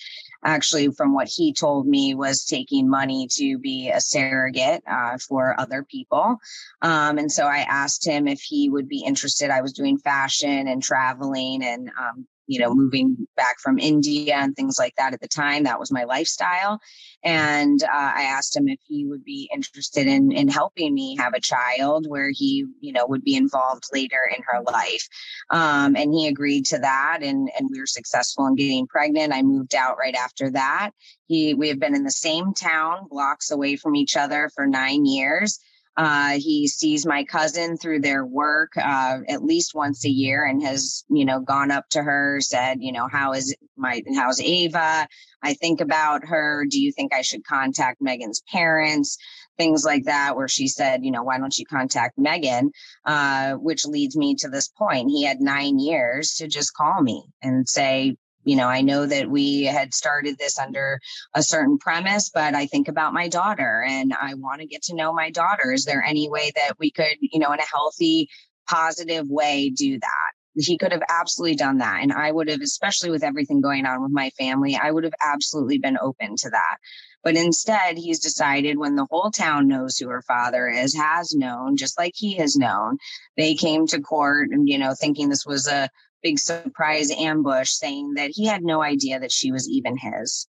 [0.45, 5.59] actually, from what he told me, was taking money to be a surrogate uh, for
[5.59, 6.39] other people.
[6.83, 9.51] Um, and so I asked him if he would be interested.
[9.51, 14.57] I was doing fashion and traveling, and um, you know, moving back from India and
[14.57, 15.63] things like that at the time.
[15.63, 16.81] That was my lifestyle.
[17.23, 21.33] And uh, I asked him if he would be interested in, in helping me have
[21.33, 25.07] a child where he, you know, would be involved later in her life.
[25.51, 27.21] Um, and he agreed to that.
[27.23, 29.33] And, and we were successful in getting pregnant.
[29.33, 30.91] I moved out right after that.
[31.29, 35.07] He, we have been in the same town, blocks away from each other for nine
[35.07, 35.61] years.
[35.97, 40.63] Uh, he sees my cousin through their work uh, at least once a year and
[40.63, 45.07] has, you know, gone up to her, said, you know, how is my, how's Ava?
[45.43, 46.65] I think about her.
[46.69, 49.19] Do you think I should contact Meghan's parents?
[49.59, 52.71] Things like that, where she said, you know, why don't you contact Meghan?
[53.05, 55.11] Uh, which leads me to this point.
[55.11, 59.31] He had nine years to just call me and say, you know, I know that
[59.31, 61.01] we had started this under
[61.35, 64.95] a certain premise, but I think about my daughter and I want to get to
[64.95, 65.73] know my daughter.
[65.73, 68.29] Is there any way that we could, you know, in a healthy,
[68.69, 70.33] positive way do that?
[70.57, 72.03] He could have absolutely done that.
[72.03, 75.15] And I would have, especially with everything going on with my family, I would have
[75.25, 76.77] absolutely been open to that.
[77.23, 81.77] But instead, he's decided when the whole town knows who her father is, has known,
[81.77, 82.97] just like he has known,
[83.37, 85.91] they came to court and, you know, thinking this was a
[86.23, 90.47] big surprise ambush saying that he had no idea that she was even his.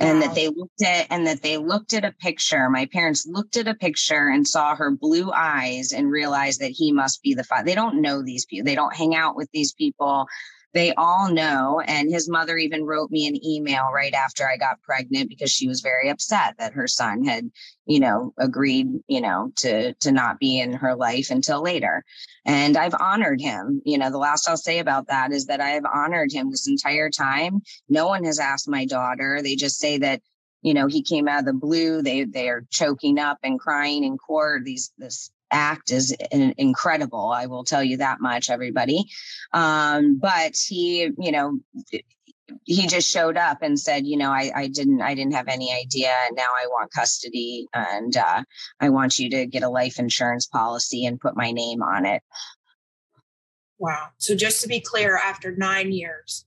[0.00, 0.26] And wow.
[0.26, 2.70] that they looked at and that they looked at a picture.
[2.70, 6.90] My parents looked at a picture and saw her blue eyes and realized that he
[6.90, 9.72] must be the father they don't know these people they don't hang out with these
[9.72, 10.26] people
[10.74, 11.80] they all know.
[11.80, 15.68] And his mother even wrote me an email right after I got pregnant because she
[15.68, 17.50] was very upset that her son had,
[17.86, 22.04] you know, agreed, you know, to to not be in her life until later.
[22.44, 23.80] And I've honored him.
[23.84, 26.68] You know, the last I'll say about that is that I have honored him this
[26.68, 27.62] entire time.
[27.88, 29.40] No one has asked my daughter.
[29.42, 30.20] They just say that
[30.62, 32.00] you know, he came out of the blue.
[32.02, 34.64] They they are choking up and crying in court.
[34.64, 37.30] These this act is incredible.
[37.30, 39.04] I will tell you that much, everybody.
[39.52, 41.60] Um, but he, you know,
[42.64, 45.72] he just showed up and said, you know, I, I didn't, I didn't have any
[45.72, 46.14] idea.
[46.26, 48.42] And now I want custody and uh,
[48.80, 52.22] I want you to get a life insurance policy and put my name on it.
[53.78, 54.08] Wow.
[54.18, 56.44] So just to be clear, after nine years,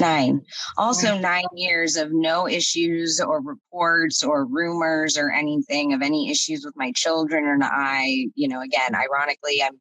[0.00, 0.42] Nine.
[0.76, 6.64] Also, nine years of no issues or reports or rumors or anything of any issues
[6.64, 8.26] with my children or I.
[8.34, 9.80] You know, again, ironically, I'm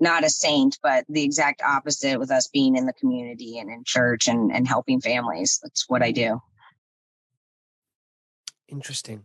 [0.00, 3.84] not a saint, but the exact opposite with us being in the community and in
[3.84, 5.58] church and, and helping families.
[5.62, 6.40] That's what I do.
[8.68, 9.24] Interesting.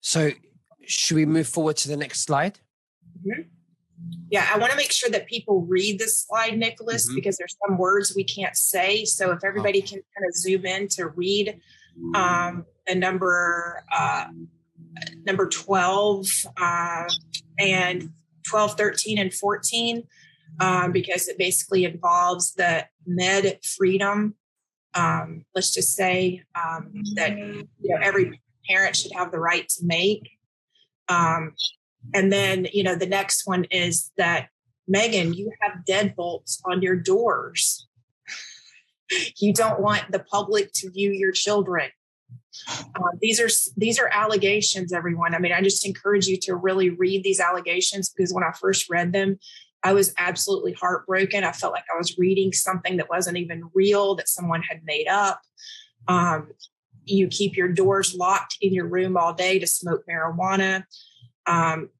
[0.00, 0.30] So,
[0.86, 2.58] should we move forward to the next slide?
[3.18, 3.42] Mm-hmm.
[4.30, 7.16] Yeah, I want to make sure that people read this slide, Nicholas, mm-hmm.
[7.16, 9.04] because there's some words we can't say.
[9.04, 11.60] So if everybody can kind of zoom in to read
[12.14, 14.26] um, the number uh,
[15.24, 17.04] number 12 uh,
[17.58, 18.10] and
[18.48, 20.02] 12, 13, and 14,
[20.60, 24.34] um, because it basically involves the med freedom.
[24.94, 29.84] Um, let's just say um, that you know every parent should have the right to
[29.84, 30.30] make.
[31.08, 31.54] Um,
[32.14, 34.48] and then, you know, the next one is that
[34.92, 37.86] Meghan, you have deadbolts on your doors.
[39.36, 41.90] you don't want the public to view your children.
[42.68, 45.34] Uh, these are these are allegations, everyone.
[45.34, 48.90] I mean, I just encourage you to really read these allegations because when I first
[48.90, 49.38] read them,
[49.82, 51.44] I was absolutely heartbroken.
[51.44, 55.06] I felt like I was reading something that wasn't even real, that someone had made
[55.08, 55.40] up.
[56.08, 56.48] Um,
[57.04, 60.84] you keep your doors locked in your room all day to smoke marijuana.
[61.46, 61.90] Um,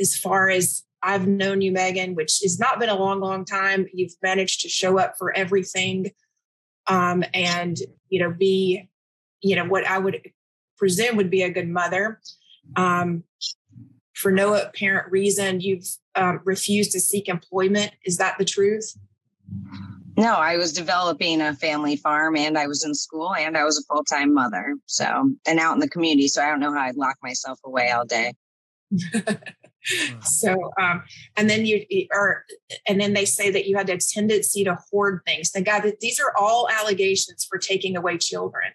[0.00, 3.86] as far as I've known you, Meghan, which has not been a long, long time,
[3.92, 6.10] you've managed to show up for everything
[6.86, 8.88] um, and, you know, be,
[9.42, 10.20] you know, what I would
[10.76, 12.20] presume would be a good mother.
[12.76, 13.24] Um,
[14.14, 17.92] for no apparent reason, you've um, refused to seek employment.
[18.04, 18.96] Is that the truth?
[20.16, 23.78] No, I was developing a family farm and I was in school and I was
[23.78, 24.76] a full time mother.
[24.84, 26.28] So, and out in the community.
[26.28, 28.34] So I don't know how I'd lock myself away all day.
[30.22, 31.02] so um,
[31.36, 32.44] and then you or
[32.86, 36.00] and then they say that you had a tendency to hoard things the guy that
[36.00, 38.72] these are all allegations for taking away children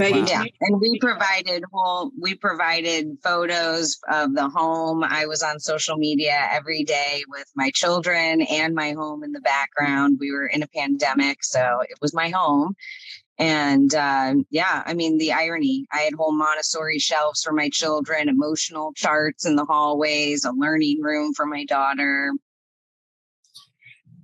[0.00, 5.04] Meghan, yeah, and we provided whole we provided photos of the home.
[5.04, 9.40] I was on social media every day with my children and my home in the
[9.40, 10.16] background.
[10.18, 12.74] We were in a pandemic, so it was my home.
[13.38, 18.28] And uh, yeah, I mean, the irony I had whole Montessori shelves for my children,
[18.28, 22.32] emotional charts in the hallways, a learning room for my daughter.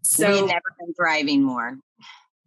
[0.04, 1.78] So, we never been thriving more.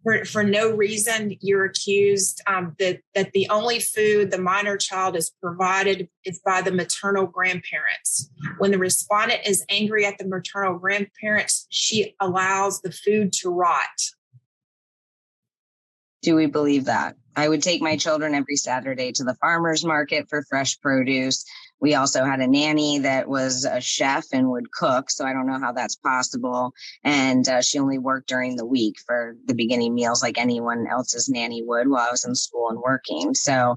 [0.02, 5.14] For, for no reason, you're accused um, that, that the only food the minor child
[5.14, 8.28] is provided is by the maternal grandparents.
[8.58, 13.86] When the respondent is angry at the maternal grandparents, she allows the food to rot
[16.22, 17.16] do we believe that?
[17.34, 21.44] I would take my children every Saturday to the farmer's market for fresh produce.
[21.80, 25.10] We also had a nanny that was a chef and would cook.
[25.10, 26.72] So I don't know how that's possible.
[27.02, 31.28] And uh, she only worked during the week for the beginning meals like anyone else's
[31.28, 33.34] nanny would while I was in school and working.
[33.34, 33.76] So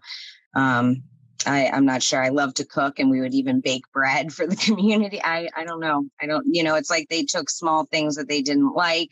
[0.53, 1.01] um,
[1.45, 2.23] I, I'm not sure.
[2.23, 5.21] I love to cook and we would even bake bread for the community.
[5.23, 6.05] I, I don't know.
[6.19, 9.11] I don't, you know, it's like they took small things that they didn't like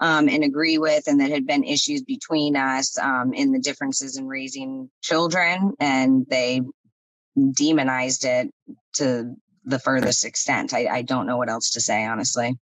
[0.00, 4.16] um, and agree with and that had been issues between us um, in the differences
[4.16, 6.60] in raising children and they
[7.54, 8.50] demonized it
[8.94, 10.74] to the furthest extent.
[10.74, 12.58] I, I don't know what else to say, honestly.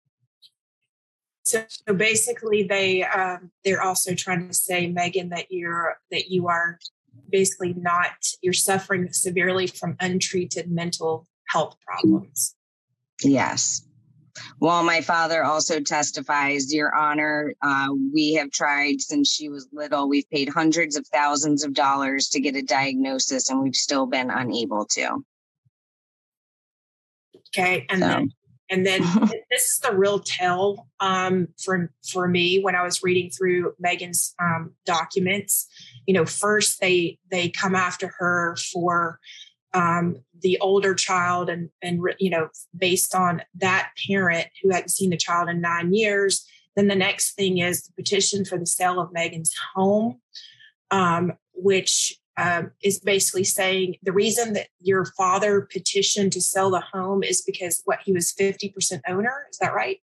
[1.45, 6.49] So, so basically, they um, they're also trying to say, Meghan, that you're that you
[6.49, 6.79] are
[7.31, 8.13] basically not
[8.43, 12.55] you're suffering severely from untreated mental health problems.
[13.23, 13.87] Yes.
[14.61, 20.09] Well, my father also testifies, Your Honor, uh, we have tried since she was little.
[20.09, 24.31] We've paid hundreds of thousands of dollars to get a diagnosis, and we've still been
[24.31, 25.25] unable to.
[27.49, 28.07] Okay, and so.
[28.07, 28.33] then
[28.71, 29.03] and then
[29.51, 34.35] this is the real tell um, for for me when I was reading through Meghan's
[34.41, 35.69] um, documents.
[36.11, 39.21] You know, first they they come after her for
[39.73, 45.11] um, the older child, and and you know, based on that parent who hadn't seen
[45.11, 46.45] the child in nine years.
[46.75, 50.21] Then the next thing is the petition for the sale of Meghan's home,
[50.91, 56.83] um, which um, is basically saying the reason that your father petitioned to sell the
[56.93, 59.47] home is because what he was 50% owner.
[59.53, 59.99] Is that right?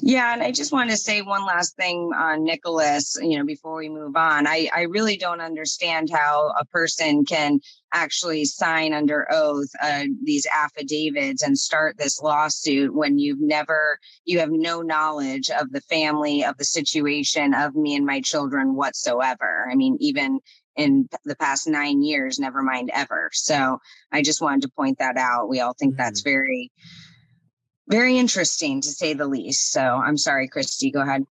[0.00, 3.76] Yeah, and I just want to say one last thing on Nicholas, you know, before
[3.76, 4.46] we move on.
[4.46, 7.58] I, I really don't understand how a person can
[7.92, 14.38] actually sign under oath uh, these affidavits and start this lawsuit when you've never, you
[14.38, 19.66] have no knowledge of the family, of the situation, of me and my children whatsoever.
[19.68, 20.38] I mean, even
[20.76, 23.30] in the past nine years, never mind ever.
[23.32, 23.78] So
[24.12, 25.48] I just wanted to point that out.
[25.48, 26.02] We all think mm-hmm.
[26.02, 26.70] that's very,
[27.88, 29.70] very interesting to say the least.
[29.72, 31.24] So I'm sorry, Christi, go ahead.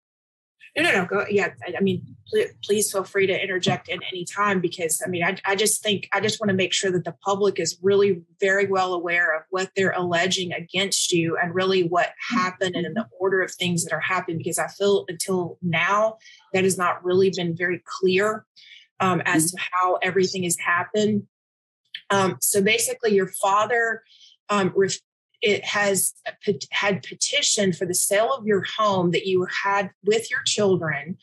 [0.76, 1.04] No, no, no.
[1.04, 1.24] Go.
[1.30, 1.50] Yeah.
[1.66, 5.22] I, I mean, pl- please feel free to interject at any time because I mean,
[5.22, 8.22] I, I just think I just want to make sure that the public is really
[8.40, 12.94] very well aware of what they're alleging against you and really what happened and in
[12.94, 16.18] the order of things that are happening because I feel until now
[16.52, 18.44] that has not really been very clear
[18.98, 21.24] um, as to how everything has happened.
[22.10, 24.02] Um, so basically, your father
[24.48, 24.98] um, ref-
[25.44, 26.14] it has
[26.70, 31.18] had petitioned for the sale of your home that you had with your children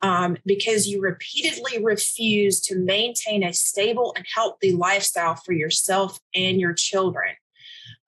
[0.00, 6.58] um, because you repeatedly refused to maintain a stable and healthy lifestyle for yourself and
[6.58, 7.34] your children.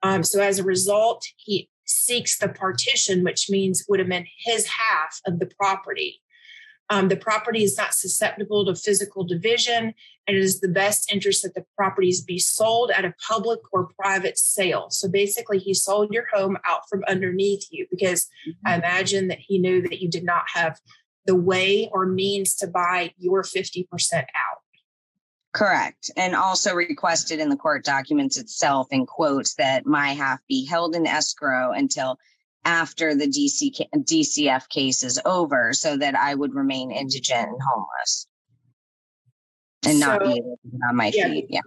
[0.03, 4.67] Um, so as a result, he seeks the partition, which means would have been his
[4.67, 6.23] half of the property.
[6.91, 9.95] Um, the property is not susceptible to physical division,
[10.27, 13.89] and it is the best interest that the properties be sold at a public or
[13.99, 14.91] private sale.
[14.91, 18.67] So basically, he sold your home out from underneath you because mm-hmm.
[18.67, 20.81] I imagine that he knew that you did not have
[21.27, 24.25] the way or means to buy your 50% out.
[25.53, 26.11] Correct.
[26.17, 30.95] And also requested in the court documents itself in quotes that my half be held
[30.95, 32.19] in escrow until
[32.65, 38.27] after the DC, DCF case is over so that I would remain indigent and homeless
[39.87, 41.47] and so, not be able to get on my yeah, feet.
[41.49, 41.61] Yeah.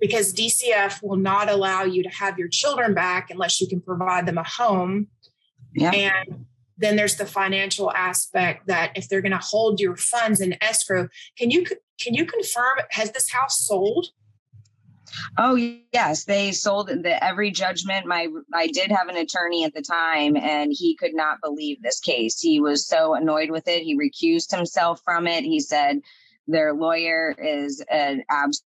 [0.00, 4.26] Because DCF will not allow you to have your children back unless you can provide
[4.26, 5.08] them a home.
[5.74, 5.90] Yeah.
[5.90, 6.46] And
[6.78, 11.08] then there's the financial aspect that if they're going to hold your funds in escrow,
[11.38, 11.64] can you
[11.98, 14.08] can you confirm has this house sold?
[15.38, 15.54] Oh
[15.92, 18.06] yes, they sold the every judgment.
[18.06, 22.00] My I did have an attorney at the time, and he could not believe this
[22.00, 22.40] case.
[22.40, 23.82] He was so annoyed with it.
[23.82, 25.44] He recused himself from it.
[25.44, 26.00] He said
[26.46, 28.65] their lawyer is an absolute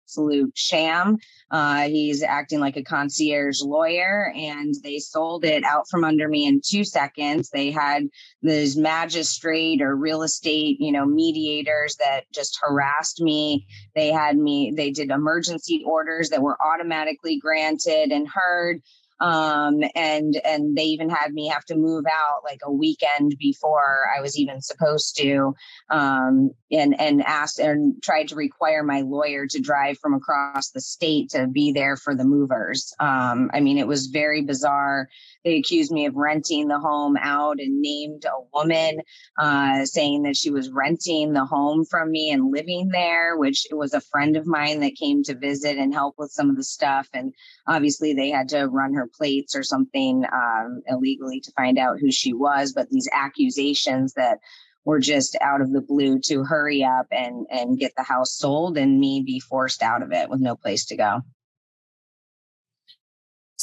[0.55, 1.17] sham.
[1.51, 6.47] Uh, he's acting like a concierge lawyer, and they sold it out from under me
[6.47, 7.49] in two seconds.
[7.49, 8.07] They had
[8.41, 13.67] these magistrate or real estate, you know, mediators that just harassed me.
[13.95, 14.73] They had me.
[14.75, 18.81] They did emergency orders that were automatically granted and heard
[19.23, 24.05] um, and and they even had me have to move out like a weekend before
[24.15, 25.55] I was even supposed to,
[25.89, 30.81] um, and and asked and tried to require my lawyer to drive from across the
[30.81, 32.93] state to be there for the movers.
[32.99, 35.07] Um, I mean, it was very bizarre.
[35.43, 39.01] They accused me of renting the home out and named a woman,
[39.37, 43.93] uh, saying that she was renting the home from me and living there, which was
[43.93, 47.09] a friend of mine that came to visit and help with some of the stuff.
[47.13, 47.33] And
[47.67, 52.11] obviously, they had to run her plates or something um, illegally to find out who
[52.11, 52.73] she was.
[52.73, 54.39] But these accusations that
[54.85, 58.77] were just out of the blue to hurry up and and get the house sold
[58.77, 61.21] and me be forced out of it with no place to go.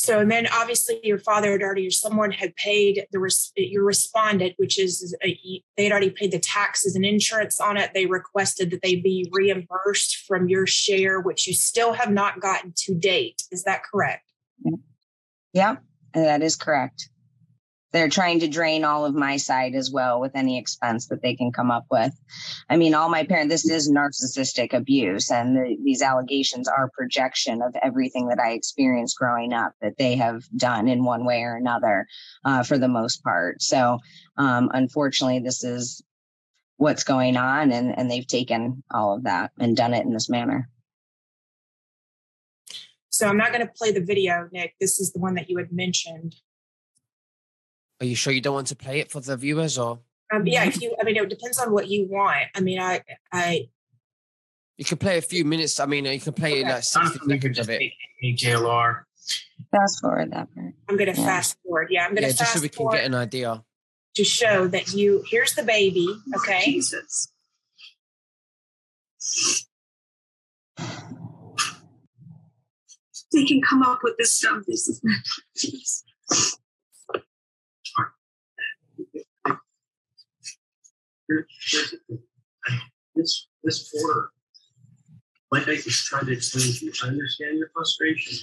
[0.00, 3.84] So, and then obviously your father had already, or someone had paid the res, your
[3.84, 5.38] respondent, which is a,
[5.76, 7.90] they had already paid the taxes and insurance on it.
[7.92, 12.72] They requested that they be reimbursed from your share, which you still have not gotten
[12.78, 13.42] to date.
[13.52, 14.24] Is that correct?
[15.52, 15.76] Yeah,
[16.14, 17.10] that is correct
[17.92, 21.34] they're trying to drain all of my side as well with any expense that they
[21.34, 22.14] can come up with.
[22.68, 27.62] I mean, all my parents, this is narcissistic abuse, and the, these allegations are projection
[27.62, 31.56] of everything that I experienced growing up that they have done in one way or
[31.56, 32.06] another
[32.44, 33.60] uh, for the most part.
[33.62, 33.98] So,
[34.36, 36.02] um, unfortunately, this is
[36.76, 40.30] what's going on, and, and they've taken all of that and done it in this
[40.30, 40.68] manner.
[43.08, 44.74] So, I'm not going to play the video, Nick.
[44.80, 46.36] This is the one that you had mentioned.
[48.00, 50.00] Are you sure you don't want to play it for the viewers or?
[50.32, 52.46] Um, yeah, if you, I mean, it depends on what you want.
[52.54, 53.68] I mean, I, I.
[54.78, 55.78] You can play a few minutes.
[55.78, 56.72] I mean, you can play okay.
[56.72, 57.92] like sixty seconds of it.
[58.24, 59.02] JLR.
[59.70, 60.72] Fast forward that part.
[60.88, 61.26] I'm going to yeah.
[61.26, 61.88] fast forward.
[61.90, 63.62] Yeah, I'm going to yeah, just so we can get an idea.
[64.14, 66.08] To show that you, here's the baby.
[66.36, 66.64] Okay.
[66.64, 67.32] Jesus.
[73.32, 74.62] They can come up with this stuff.
[74.66, 76.59] This is not
[83.14, 84.30] this this border,
[85.50, 88.38] like I just tried to explain to you, I understand your frustration.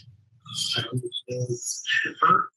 [0.77, 2.49] I understand the hurt.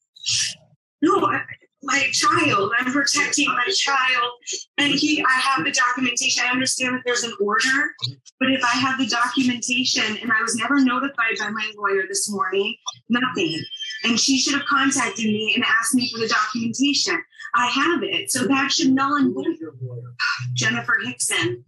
[1.01, 1.41] No, I,
[1.83, 2.71] my child.
[2.77, 4.31] I'm protecting my child.
[4.77, 6.43] And he, I have the documentation.
[6.45, 7.93] I understand that there's an order,
[8.39, 12.29] but if I have the documentation and I was never notified by my lawyer this
[12.29, 12.75] morning,
[13.09, 13.59] nothing.
[14.03, 17.21] And she should have contacted me and asked me for the documentation.
[17.53, 18.31] I have it.
[18.31, 19.45] So that should null and void.
[20.53, 21.65] Jennifer Hickson.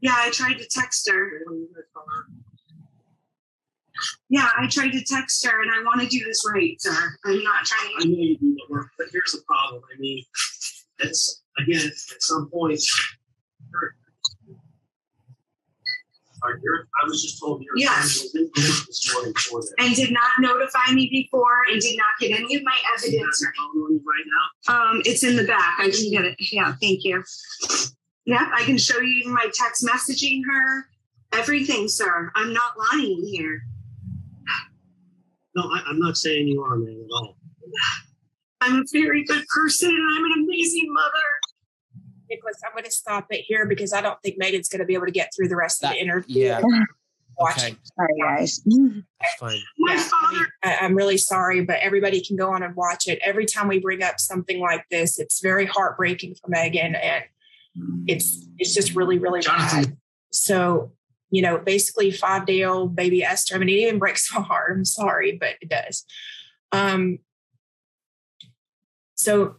[0.00, 1.42] Yeah, I tried to text her.
[4.28, 7.16] Yeah, I tried to text her and I want to do this right, sir.
[7.24, 9.82] I'm not trying I know you do the work, but here's the problem.
[9.94, 10.22] I mean,
[10.98, 12.80] it's again, at some point,
[16.62, 18.22] You're- I was just told your Yes.
[18.22, 19.74] family was in court this morning for that.
[19.78, 23.40] and did not notify me before and did not get any of my evidence.
[23.40, 24.24] your phone on you right
[24.68, 24.90] now?
[24.90, 25.76] Um, it's in the back.
[25.78, 26.36] I can get it.
[26.52, 27.22] Yeah, thank you.
[28.24, 30.88] Yeah, I can show you my text messaging her.
[31.32, 32.30] Everything, sir.
[32.34, 33.62] I'm not lying here.
[35.54, 37.36] No, I, I'm not saying you are, man, at all.
[38.60, 41.12] I'm a very good person and I'm an amazing mother.
[42.56, 44.94] Nicholas, I'm going to stop it here because I don't think Meghan's going to be
[44.94, 46.44] able to get through the rest of the interview.
[46.44, 46.60] yeah.
[47.38, 47.76] Watch Okay.
[47.82, 48.62] Sorry, guys.
[49.38, 49.60] fine.
[49.78, 52.74] My Yeah, I father mean, I, I'm really sorry, but everybody can go on and
[52.74, 53.18] watch it.
[53.22, 57.24] Every time we bring up something like this, it's very heartbreaking for Meghan, and
[58.06, 59.84] it's it's just really really Jonathan.
[59.84, 59.96] bad.
[60.32, 60.92] So
[61.28, 63.56] you know, basically five day old baby Esther.
[63.56, 64.74] I mean, it even breaks my heart.
[64.74, 66.06] I'm sorry, but it does.
[66.72, 67.18] Um.
[69.16, 69.56] So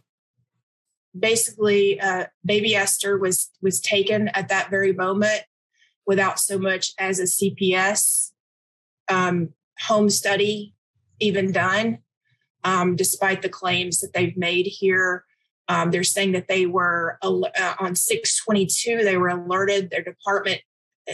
[1.18, 5.42] basically, uh, baby Esther was was taken at that very moment
[6.06, 8.30] without so much as a CPS
[9.10, 9.50] um,
[9.80, 10.74] home study
[11.20, 11.98] even done,
[12.64, 15.24] um, despite the claims that they've made here.
[15.68, 20.62] Um, they're saying that they were uh, on 622, they were alerted, their department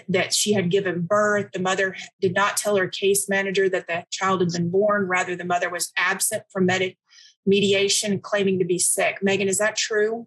[0.08, 1.52] that she had given birth.
[1.52, 5.06] The mother did not tell her case manager that the child had been born.
[5.06, 6.98] Rather, the mother was absent from medi-
[7.46, 9.18] mediation, claiming to be sick.
[9.24, 10.26] Meghan, is that true?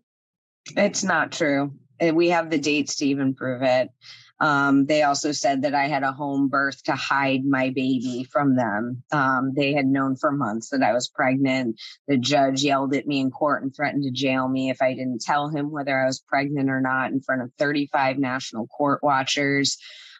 [0.75, 1.73] It's not true.
[2.01, 3.89] Uh, We have the dates to even prove it.
[4.39, 8.55] Um, they also said that I had a home birth to hide my baby from
[8.55, 9.03] them.
[9.11, 11.79] Um, they had known for months that I was pregnant.
[12.07, 15.21] The judge yelled at me in court and threatened to jail me if I didn't
[15.21, 19.77] tell him whether I was pregnant or not in front of 35 national court watchers.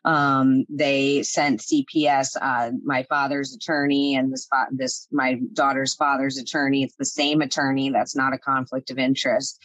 [0.08, 6.84] Um, they sent CPS, uh, my father's attorney and this, this, my daughter's father's attorney.
[6.84, 7.90] It's the same attorney.
[7.90, 9.62] That's not a conflict of interest.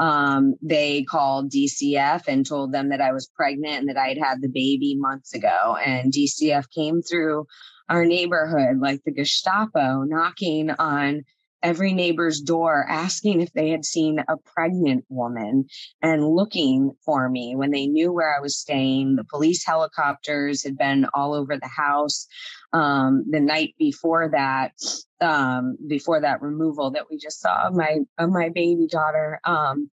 [0.00, 4.18] Um, they called DCF and told them that I was pregnant and that I had
[4.18, 5.76] had the baby months ago.
[5.76, 7.46] And DCF came through
[7.88, 11.22] our neighborhood like the Gestapo, knocking on
[11.64, 15.64] every neighbor's door, asking if they had seen a pregnant woman
[16.02, 19.16] and looking for me when they knew where I was staying.
[19.16, 22.28] The police helicopters had been all over the house.
[22.72, 24.72] Um, the night before that,
[25.20, 29.40] um, before that removal that we just saw of my of my baby daughter.
[29.44, 29.90] Um,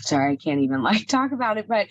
[0.00, 1.88] sorry, I can't even like talk about it, but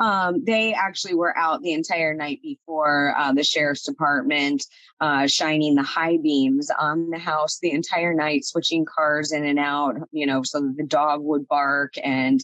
[0.00, 4.64] um, they actually were out the entire night before uh, the sheriff's department,
[5.00, 9.58] uh, shining the high beams on the house the entire night, switching cars in and
[9.58, 12.40] out, you know, so that the dog would bark and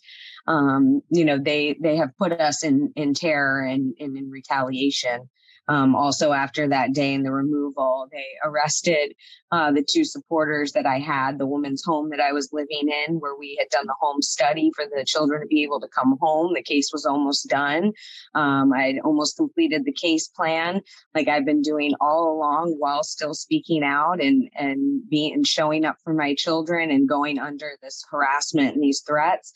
[0.46, 5.28] um, you know they they have put us in in terror and, and in retaliation.
[5.68, 9.14] Um, also, after that day and the removal, they arrested
[9.52, 13.20] uh, the two supporters that I had, the woman's home that I was living in,
[13.20, 16.16] where we had done the home study for the children to be able to come
[16.20, 16.54] home.
[16.54, 17.92] The case was almost done.
[18.34, 20.80] Um, I had almost completed the case plan,
[21.14, 25.84] like I've been doing all along, while still speaking out and and being and showing
[25.84, 29.52] up for my children and going under this harassment and these threats.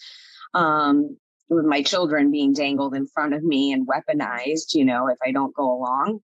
[0.55, 1.17] Um,
[1.55, 5.33] with my children being dangled in front of me and weaponized, you know, if I
[5.33, 6.21] don't go along,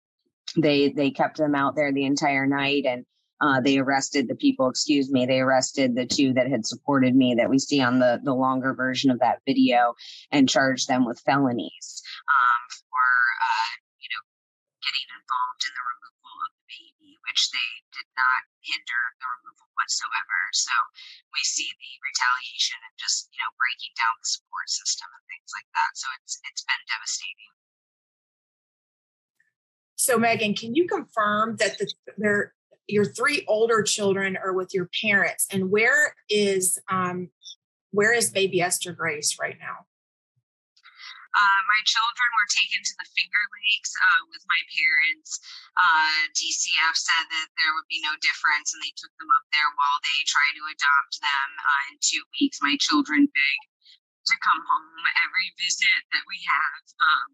[0.55, 3.05] they they kept them out there the entire night and
[3.39, 7.36] uh, they arrested the people, excuse me, they arrested the two that had supported me
[7.36, 9.93] that we see on the, the longer version of that video
[10.32, 13.05] and charged them with felonies um, for,
[13.45, 13.69] uh,
[14.01, 14.23] you know,
[14.82, 19.72] getting involved in the removal of the baby, which they did not hinder the removal
[19.80, 20.39] whatsoever.
[20.51, 20.76] So
[21.32, 25.49] we see the retaliation and just, you know, breaking down the support system and things
[25.55, 25.91] like that.
[25.95, 27.51] So it's it's been devastating.
[29.97, 31.88] So, Meghan, can you confirm that the,
[32.18, 32.53] their
[32.88, 37.30] your three older children are with your parents, and where is um,
[37.91, 39.86] where is baby Esther Grace right now?
[41.38, 45.38] Uh, my children were taken to the Finger Lakes uh, with my parents.
[45.77, 49.69] Uh, DCF said that there would be no difference, and they took them up there
[49.77, 52.57] while they try to adopt them uh, in two weeks.
[52.57, 53.69] My children begged
[54.33, 56.83] to come home every visit that we have.
[56.97, 57.29] Um,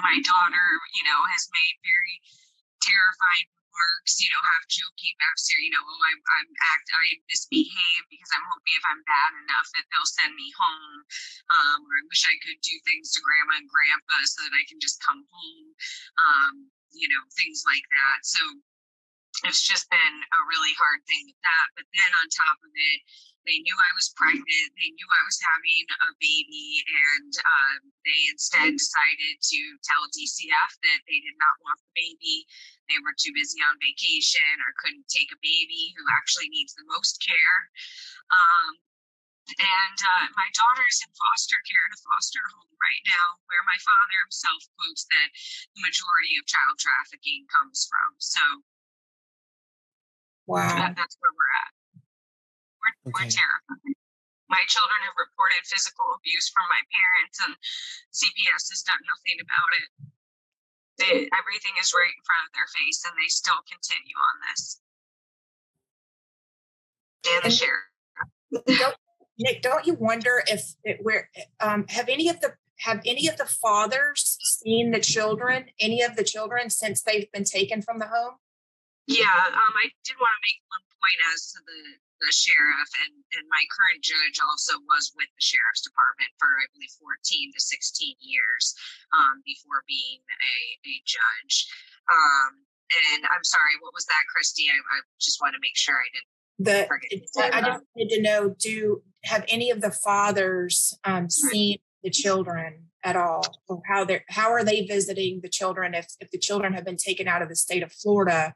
[0.00, 0.66] my daughter,
[0.96, 2.16] you know, has made very
[2.80, 7.04] terrifying remarks, you know, half joking, half serious, you know, oh, I'm, I'm act, I
[7.28, 10.98] misbehave because I'm hoping if I'm bad enough that they'll send me home.
[11.52, 14.64] Um, or I wish I could do things to grandma and grandpa so that I
[14.64, 15.68] can just come home.
[16.16, 16.54] Um,
[16.96, 18.24] you know, things like that.
[18.24, 18.40] So
[19.44, 21.68] it's just been a really hard thing with that.
[21.76, 23.00] But then on top of it,
[23.46, 24.68] they knew I was pregnant.
[24.74, 30.70] They knew I was having a baby, and um, they instead decided to tell DCF
[30.82, 32.42] that they did not want the baby.
[32.86, 36.86] They were too busy on vacation or couldn't take a baby who actually needs the
[36.86, 37.58] most care.
[38.30, 38.78] Um,
[39.46, 43.78] and uh, my daughter's in foster care in a foster home right now, where my
[43.78, 45.28] father himself quotes that
[45.78, 48.18] the majority of child trafficking comes from.
[48.18, 48.42] So,
[50.50, 51.72] wow, that, that's where we're at.
[52.82, 53.30] We're, okay.
[53.30, 53.94] we're terrified.
[54.50, 57.54] My children have reported physical abuse from my parents, and
[58.14, 59.86] CPS has done nothing about it.
[60.98, 64.80] They, everything is right in front of their face, and they still continue on this.
[67.28, 68.78] And the sheriff.
[68.78, 68.96] Don't,
[69.38, 71.28] Nick, don't you wonder if it, where
[71.60, 76.14] um, have any of the have any of the fathers seen the children, any of
[76.14, 78.34] the children since they've been taken from the home?
[79.06, 83.14] Yeah, um, I did want to make one point as to the the sheriff and,
[83.36, 87.60] and my current judge also was with the sheriff's department for I believe 14 to
[87.60, 88.72] 16 years
[89.12, 90.56] um, before being a,
[90.88, 91.68] a judge.
[92.08, 94.70] Um, and I'm sorry, what was that, Christi?
[94.70, 96.88] I, I just want to make sure I didn't the
[97.52, 102.84] I just need to know: Do have any of the fathers um, seen the children
[103.04, 106.72] at all, or how they how are they visiting the children if if the children
[106.72, 108.54] have been taken out of the state of Florida?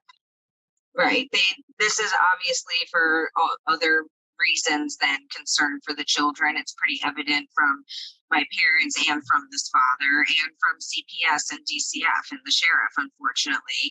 [0.97, 1.29] Right.
[1.33, 1.39] They.
[1.79, 3.31] This is obviously for
[3.67, 4.05] other
[4.39, 6.57] reasons than concern for the children.
[6.57, 7.85] It's pretty evident from
[8.31, 13.85] my parents and from this father and from CPS and DCF and the sheriff, unfortunately.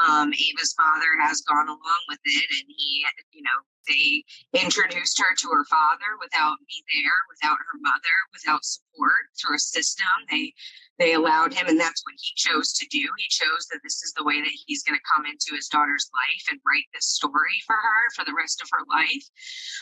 [0.00, 4.22] Um, Ava's father has gone along with it and he, you know, they
[4.54, 9.58] introduced her to her father without me there, without her mother, without support through a
[9.58, 10.06] system.
[10.30, 10.54] They
[10.98, 13.02] they allowed him, and that's what he chose to do.
[13.18, 16.06] He chose that this is the way that he's going to come into his daughter's
[16.14, 19.26] life and write this story for her for the rest of her life.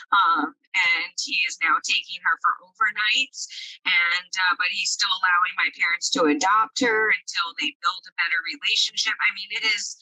[0.09, 3.45] Um, and he is now taking her for overnights,
[3.85, 4.00] and
[4.33, 8.39] uh, but he's still allowing my parents to adopt her until they build a better
[8.47, 9.13] relationship.
[9.19, 9.97] I mean, it is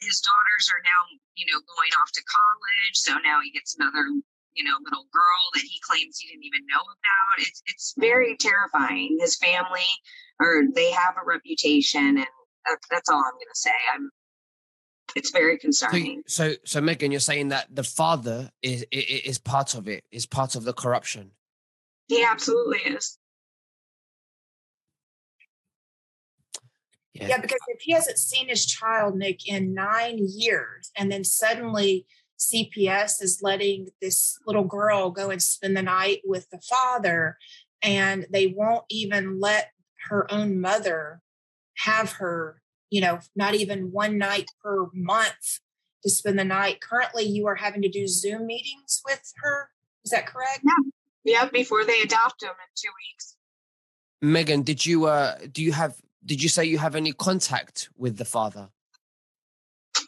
[0.00, 1.00] his daughters are now,
[1.36, 2.96] you know, going off to college.
[2.96, 4.04] So now he gets another,
[4.52, 7.34] you know, little girl that he claims he didn't even know about.
[7.40, 9.16] It's it's very terrifying.
[9.20, 9.88] His family
[10.40, 12.26] or they have a reputation, and
[12.90, 13.78] that's all I'm going to say.
[13.94, 14.10] I'm.
[15.16, 16.22] It's very concerning.
[16.26, 20.26] So, so, so, Meghan, you're saying that the father is is part of it, is
[20.26, 21.30] part of the corruption.
[22.08, 23.18] He absolutely is.
[27.14, 27.28] Yeah.
[27.28, 32.06] yeah, because if he hasn't seen his child, Nick, in nine years, and then suddenly
[32.38, 37.36] CPS is letting this little girl go and spend the night with the father,
[37.82, 39.70] and they won't even let
[40.08, 41.20] her own mother
[41.78, 45.60] have her, you know, not even one night per month
[46.04, 46.80] to spend the night.
[46.80, 49.70] Currently, you are having to do Zoom meetings with her.
[50.04, 50.60] Is that correct?
[50.64, 50.90] Yeah.
[51.28, 53.36] Yeah, before they adopt him in two weeks.
[54.24, 58.16] Meghan, did you uh do you have did you say you have any contact with
[58.16, 58.70] the father?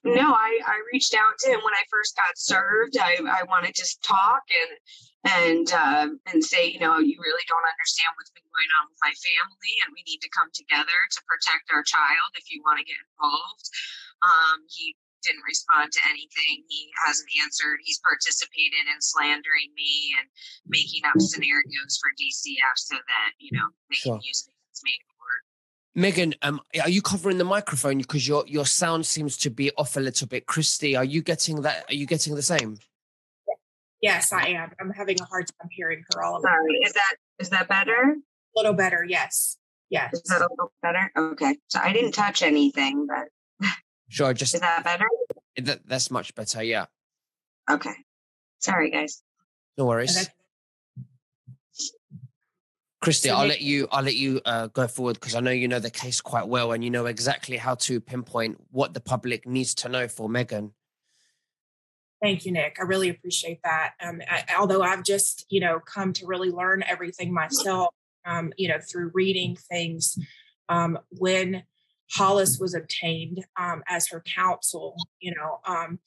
[0.03, 2.97] No, I, I reached out to him when I first got served.
[2.97, 4.73] I, I wanted to talk and
[5.21, 8.97] and uh, and say, you know, you really don't understand what's been going on with
[9.05, 12.33] my family, and we need to come together to protect our child.
[12.41, 13.69] If you want to get involved,
[14.25, 16.65] um, he didn't respond to anything.
[16.69, 17.81] He hasn't answered.
[17.85, 20.27] He's participated in slandering me and
[20.67, 24.17] making up scenarios for DCF so that you know they sure.
[24.17, 24.95] can use it against me
[25.97, 29.97] Meghan, um, are you covering the microphone because your your sound seems to be off
[29.97, 30.47] a little bit?
[30.47, 31.85] Christi, are you getting that?
[31.89, 32.79] Are you getting the same?
[34.01, 34.71] Yes, I am.
[34.81, 36.23] I'm having a hard time hearing her.
[36.23, 38.17] All of Sorry, is that is that better?
[38.17, 39.57] A little better, yes.
[39.91, 40.15] Yes.
[40.15, 41.11] Is that a little better?
[41.17, 41.59] Okay.
[41.67, 43.69] So I didn't touch anything, but
[44.11, 44.35] sure.
[44.35, 45.07] Just is that better?
[45.57, 46.63] That, that's much better.
[46.63, 46.87] Yeah.
[47.71, 47.95] Okay.
[48.59, 49.23] Sorry, guys.
[49.79, 50.29] No worries.
[53.01, 53.89] Christi, I'll let you.
[53.91, 56.73] I'll let you uh, go forward because I know you know the case quite well,
[56.73, 60.73] and you know exactly how to pinpoint what the public needs to know for Meghan.
[62.23, 62.77] Thank you, Nick.
[62.79, 63.95] I really appreciate that.
[64.03, 67.95] Um, I, although I've just, you know, come to really learn everything myself,
[68.27, 70.19] um, you know, through reading things.
[70.69, 71.63] Um, when
[72.13, 75.99] Hollis was obtained um, as her counsel, you know, um,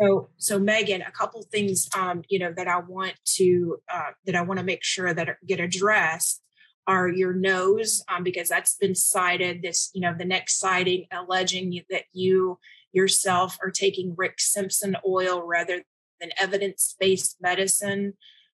[0.00, 4.34] So, so Meghan, a couple things, um, you know, that I want to uh, that
[4.34, 6.42] I want to make sure that get addressed
[6.86, 9.60] are your nose, um, because that's been cited.
[9.62, 12.58] This, you know, the next citing alleging that you
[12.92, 15.82] yourself are taking Rick Simpson oil rather
[16.18, 18.14] than evidence-based medicine.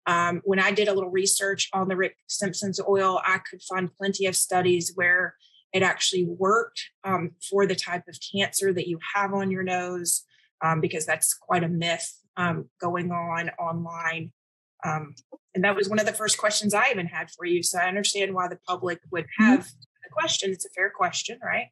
[0.06, 3.90] Um, when I did a little research on the Rick Simpson's oil, I could find
[3.98, 5.34] plenty of studies where
[5.72, 10.24] it actually worked um, for the type of cancer that you have on your nose,
[10.62, 14.32] um, because that's quite a myth um, going on online.
[14.84, 15.14] Um,
[15.54, 17.62] and that was one of the first questions I even had for you.
[17.62, 19.44] So I understand why the public would mm-hmm.
[19.44, 20.50] have the question.
[20.50, 21.66] It's a fair question, right?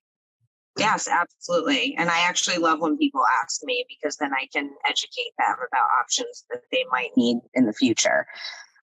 [0.78, 1.94] Yes, absolutely.
[1.98, 5.88] And I actually love when people ask me because then I can educate them about
[6.01, 8.26] options that they might need in the future.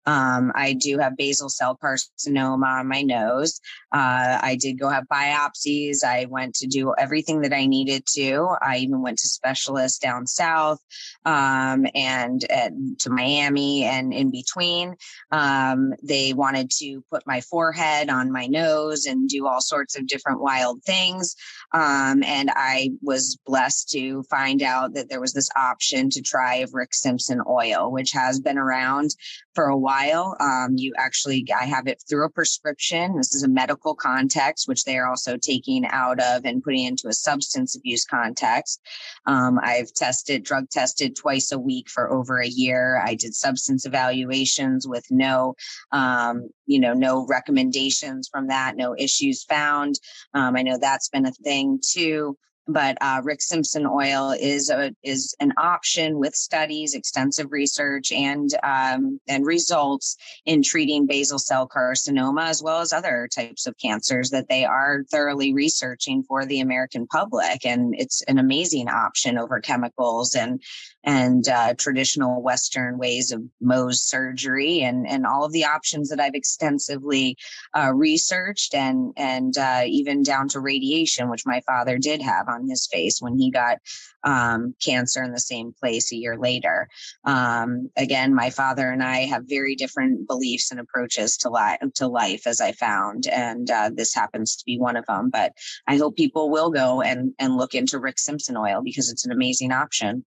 [0.08, 3.60] Um, I do have basal cell carcinoma on my nose.
[3.92, 6.04] Uh, I did go have biopsies.
[6.04, 8.56] I went to do everything that I needed to.
[8.62, 10.80] I even went to specialists down south
[11.26, 14.96] um, and, and, to Miami and in between.
[15.32, 20.08] Um, they wanted to put my forehead on my nose and do all sorts of
[20.08, 21.36] different wild things.
[21.74, 26.56] Um, and I was blessed to find out that there was this option to try
[26.56, 29.12] of Rick Simpson oil, which has been around
[29.58, 30.38] for a while.
[30.40, 33.18] Um, you actually, I have it through a prescription.
[33.18, 37.08] This is a medical context, which they are also taking out of and putting into
[37.08, 38.80] a substance abuse context.
[39.26, 43.02] Um, I've tested, drug tested twice a week for over a year.
[43.04, 45.56] I did substance evaluations with no,
[45.92, 49.96] um, you know, no recommendations from that, no issues found.
[50.36, 52.38] Um, I know that's been a thing too
[52.68, 58.50] but uh, Rick Simpson oil is a is an option with studies, extensive research, and
[58.64, 64.30] um, and results in treating basal cell carcinoma as well as other types of cancers
[64.32, 69.60] that they are thoroughly researching for the American public, and it's an amazing option over
[69.60, 70.62] chemicals and
[71.08, 76.20] and uh, traditional Western ways of Mohs surgery and, and all of the options that
[76.20, 77.38] I've extensively
[77.74, 82.68] uh, researched and, and uh, even down to radiation, which my father did have on
[82.68, 83.78] his face when he got
[84.26, 86.90] um, cancer in the same place a year later.
[87.24, 92.08] Um, again, my father and I have very different beliefs and approaches to, life, to
[92.10, 95.30] life, as I found, and uh, this happens to be one of them.
[95.30, 95.54] But
[95.88, 99.32] I hope people will go and, and look into Rick Simpson oil because it's an
[99.32, 100.26] amazing option.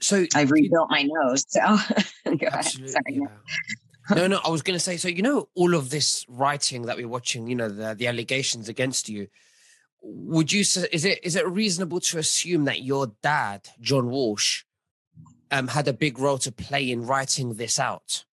[0.00, 1.44] So I've rebuilt my nose.
[1.48, 1.60] So
[2.24, 2.94] go absolutely.
[3.08, 4.14] Yeah.
[4.14, 6.96] no, no, I was going to say, so, you know, all of this writing that
[6.96, 9.28] we're watching, you know, the, the allegations against you,
[10.00, 14.62] would you say, is it, is it reasonable to assume that your dad, John Walsh,
[15.50, 18.24] um, had a big role to play in writing this out?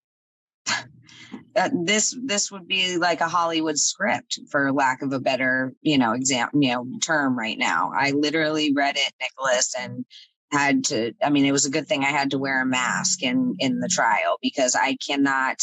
[1.56, 5.98] Uh, this this would be like a Hollywood script, for lack of a better you
[5.98, 7.92] know exam you know term right now.
[7.94, 10.04] I literally read it, Nicholas, and
[10.52, 13.22] had to i mean it was a good thing i had to wear a mask
[13.22, 15.60] in in the trial because i cannot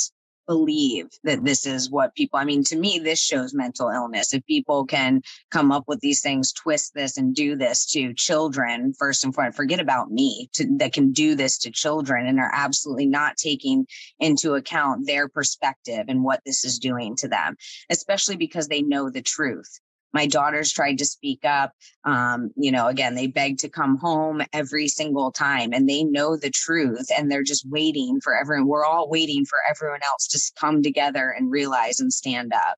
[0.47, 4.33] believe that this is what people i mean to me this shows mental illness.
[4.33, 8.93] If people can come up with these things twist this and do this to children
[8.97, 12.51] first and foremost forget about me to, that can do this to children and are
[12.53, 13.87] absolutely not taking
[14.19, 17.55] into account their perspective and what this is doing to them
[17.89, 19.79] especially because they know the truth
[20.13, 21.73] my daughters tried to speak up.
[22.03, 26.35] Um, you know, again, they begged to come home every single time and they know
[26.35, 28.67] the truth and they're just waiting for everyone.
[28.67, 32.77] We're all waiting for everyone else to come together and realize and stand up.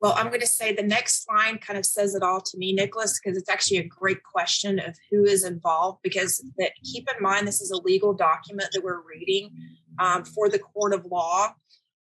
[0.00, 2.74] Well, I'm going to say the next line kind of says it all to me,
[2.74, 6.00] Nicholas, because it's actually a great question of who is involved.
[6.02, 9.50] Because that, keep in mind, this is a legal document that we're reading
[9.98, 11.54] um, for the court of law.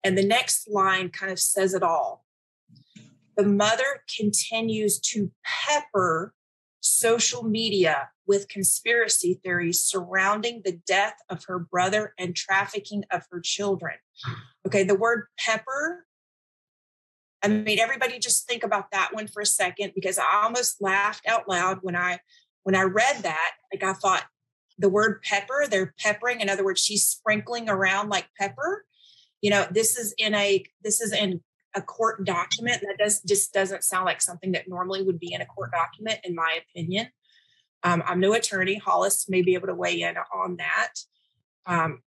[0.03, 2.24] And the next line kind of says it all
[3.37, 6.33] the mother continues to pepper
[6.81, 13.39] social media with conspiracy theories surrounding the death of her brother and trafficking of her
[13.39, 13.95] children.
[14.65, 16.05] Okay, the word pepper.
[17.43, 21.27] I mean, everybody just think about that one for a second because I almost laughed
[21.27, 22.19] out loud when I
[22.63, 23.51] when I read that.
[23.71, 24.25] Like I thought
[24.77, 26.41] the word pepper, they're peppering.
[26.41, 28.85] In other words, she's sprinkling around like pepper.
[29.41, 31.41] You know, this is in a this is in
[31.75, 32.81] a court document.
[32.81, 36.19] That does just doesn't sound like something that normally would be in a court document,
[36.23, 37.09] in my opinion.
[37.83, 38.75] Um, I'm no attorney.
[38.75, 40.93] Hollis may be able to weigh in on that.
[41.65, 42.01] Um,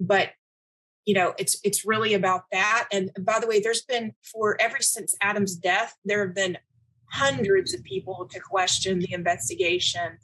[0.00, 0.30] but
[1.04, 2.88] you know, it's it's really about that.
[2.90, 6.58] And by the way, there's been for ever since Adam's death, there have been
[7.10, 10.18] hundreds of people to question the investigation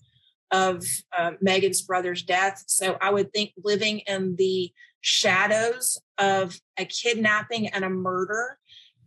[0.51, 0.85] of
[1.16, 2.64] uh, Meghan's brother's death.
[2.66, 8.59] So I would think living in the shadows of a kidnapping and a murder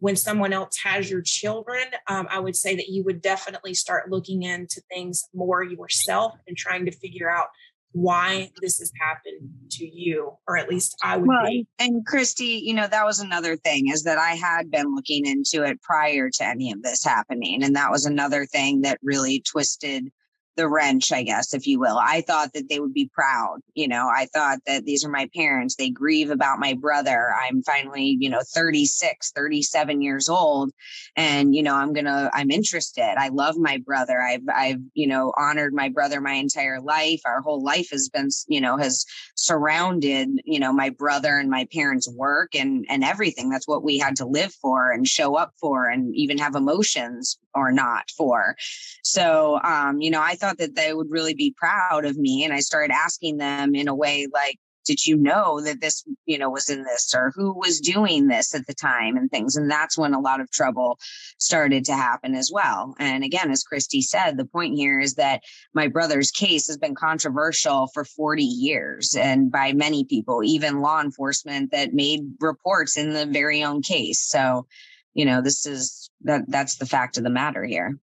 [0.03, 4.11] when someone else has your children, um, I would say that you would definitely start
[4.11, 7.47] looking into things more yourself and trying to figure out
[7.93, 11.67] why this has happened to you, or at least I would Well, be.
[11.79, 15.63] and Christi, you know, that was another thing is that I had been looking into
[15.63, 17.63] it prior to any of this happening.
[17.63, 20.11] And that was another thing that really twisted
[20.55, 21.97] the wrench, I guess, if you will.
[21.97, 23.59] I thought that they would be proud.
[23.73, 25.75] You know, I thought that these are my parents.
[25.75, 27.33] They grieve about my brother.
[27.41, 30.71] I'm finally, you know, 36, 37 years old.
[31.15, 33.15] And, you know, I'm going to, I'm interested.
[33.17, 34.21] I love my brother.
[34.21, 37.21] I've, I've, you know, honored my brother my entire life.
[37.25, 41.67] Our whole life has been, you know, has surrounded, you know, my brother and my
[41.73, 43.49] parents' work and, and everything.
[43.49, 47.37] That's what we had to live for and show up for and even have emotions
[47.55, 48.55] or not for.
[49.03, 52.43] So, um, you know, I thought that they would really be proud of me.
[52.43, 56.37] And I started asking them in a way like, did you know that this, you
[56.37, 59.55] know, was in this or who was doing this at the time and things?
[59.55, 60.99] And that's when a lot of trouble
[61.37, 62.95] started to happen as well.
[62.99, 65.41] And again, as Christi said, the point here is that
[65.73, 71.01] my brother's case has been controversial for 40 years and by many people, even law
[71.01, 74.19] enforcement that made reports in the very own case.
[74.19, 74.67] So,
[75.13, 77.97] you know, this is that that's the fact of the matter here.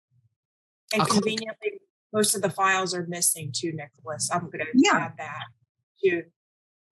[0.93, 1.81] And conveniently,
[2.13, 4.31] most of the files are missing too, Nicholas.
[4.33, 4.97] I'm going to Yeah.
[4.97, 5.45] add that
[6.03, 6.23] to,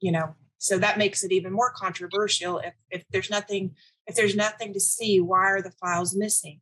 [0.01, 2.59] you know, so that makes it even more controversial.
[2.59, 6.61] If if there's nothing, if there's nothing to see, why are the files missing?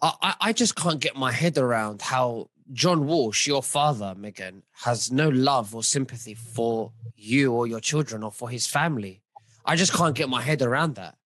[0.00, 4.62] I, I- I just can't get my head around how John Walsh, your father, Meghan,
[4.84, 9.22] has no love or sympathy for you or your children or for his family.
[9.64, 11.17] I just can't get my head around that.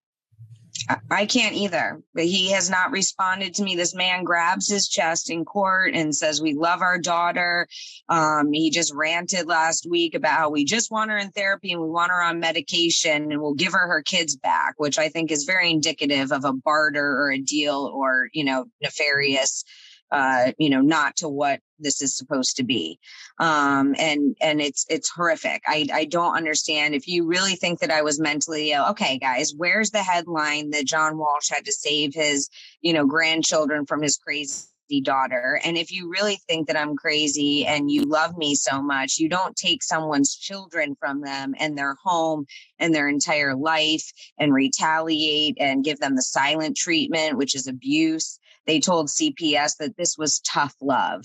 [1.10, 2.02] I- can't either.
[2.14, 3.76] But he has not responded to me.
[3.76, 7.68] This man grabs his chest in court and says, We love our daughter.
[8.08, 11.80] Um, he just ranted last week about how we just want her in therapy and
[11.80, 15.30] we want her on medication and we'll give her her kids back, which I think
[15.30, 19.64] is very indicative of a barter or a deal or, you know, nefarious
[20.12, 22.98] uh, you know, not to what this is supposed to be.
[23.38, 25.62] Um, and and it's it's horrific.
[25.66, 28.86] I I don't understand if you really think that I was mentally ill.
[28.90, 32.50] Okay, guys, where's the headline that John Walsh had to save his,
[32.82, 34.66] you know, grandchildren from his crazy
[35.02, 35.58] daughter.
[35.64, 39.28] And if you really think that I'm crazy and you love me so much, you
[39.28, 42.44] don't take someone's children from them and their home
[42.78, 48.38] and their entire life and retaliate and give them the silent treatment, which is abuse.
[48.66, 51.24] They told CPS that this was tough love.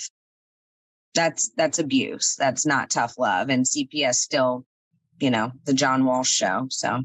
[1.13, 2.35] That's that's abuse.
[2.37, 3.49] That's not tough love.
[3.49, 4.65] And CPS still,
[5.19, 6.67] you know, the John Walsh show.
[6.69, 7.01] So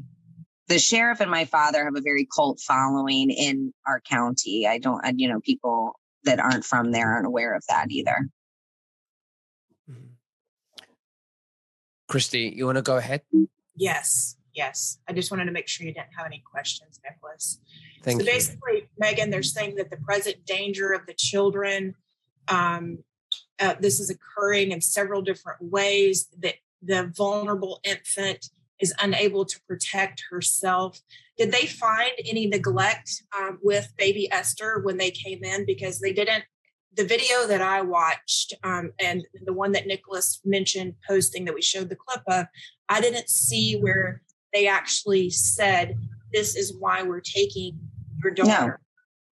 [0.67, 4.67] the sheriff and my father have a very cult following in our county.
[4.67, 8.29] I don't, I- you know, people that aren't from there aren't aware of that either.
[9.89, 10.07] Mm-hmm.
[12.07, 13.21] Christi, you want to go ahead?
[13.75, 14.99] Yes, yes.
[15.07, 17.59] I just wanted to make sure you didn't have any questions, Nicholas.
[18.03, 18.33] Thank so you.
[18.33, 21.95] basically, Meghan, they're saying that the present danger of the children,
[22.47, 22.99] um,
[23.59, 26.27] uh, this is occurring in several different ways.
[26.39, 28.49] That the vulnerable infant
[28.79, 30.99] is unable to protect herself.
[31.37, 35.65] Did they find any neglect um, with baby Esther when they came in?
[35.65, 36.43] Because they didn't.
[36.95, 41.61] The video that I watched um, and the one that Nicholas mentioned posting that we
[41.61, 42.45] showed the clip of,
[42.87, 44.21] I didn't see where
[44.53, 45.97] they actually said,
[46.31, 47.79] This is why we're taking
[48.23, 48.79] your daughter.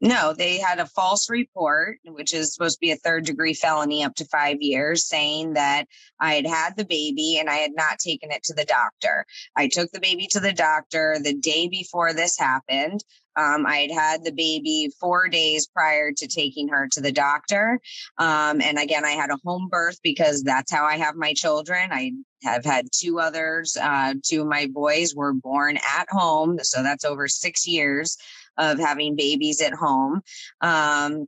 [0.04, 4.04] No, they had a false report, which is supposed to be a third degree felony
[4.04, 5.86] up to five years, saying that
[6.20, 9.28] I had had the baby and I had not taken it to the doctor.
[9.56, 13.04] I took the baby to the doctor the day before this happened.
[13.38, 17.80] Um, I had had the baby four days prior to taking her to the doctor.
[18.18, 21.91] Um, and again, I had a home birth because that's how I have my children.
[21.93, 22.12] I
[22.43, 23.78] have had two others.
[23.80, 26.58] Uh, two of my boys were born at home.
[26.64, 28.18] So that's over six years
[28.58, 30.22] of having babies at home.
[30.62, 31.28] Um,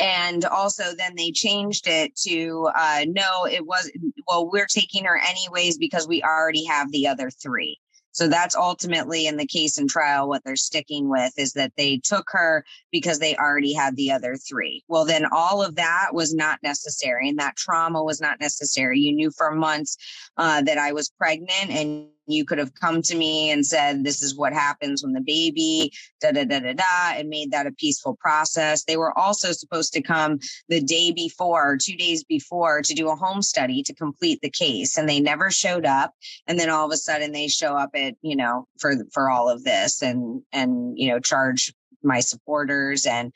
[0.00, 3.90] and also then they changed it to uh, no, it was
[4.26, 7.78] well, we're taking her anyways because we already have the other three.
[8.12, 11.98] So that's ultimately in the case and trial what they're sticking with is that they
[11.98, 14.82] took her because they already had the other three.
[14.88, 18.98] Well, then all of that was not necessary and that trauma was not necessary.
[18.98, 19.96] You knew for months
[20.36, 24.22] uh, that I was pregnant and you could have come to me and said, This
[24.22, 27.72] is what happens when the baby, da da da da da, and made that a
[27.72, 28.84] peaceful process.
[28.84, 33.16] They were also supposed to come the day before, two days before, to do a
[33.16, 36.14] home study to complete the case, and they never showed up.
[36.46, 39.48] And then all of a sudden, they show up at you know for for all
[39.48, 41.72] of this, and and you know charge
[42.02, 43.32] my supporters and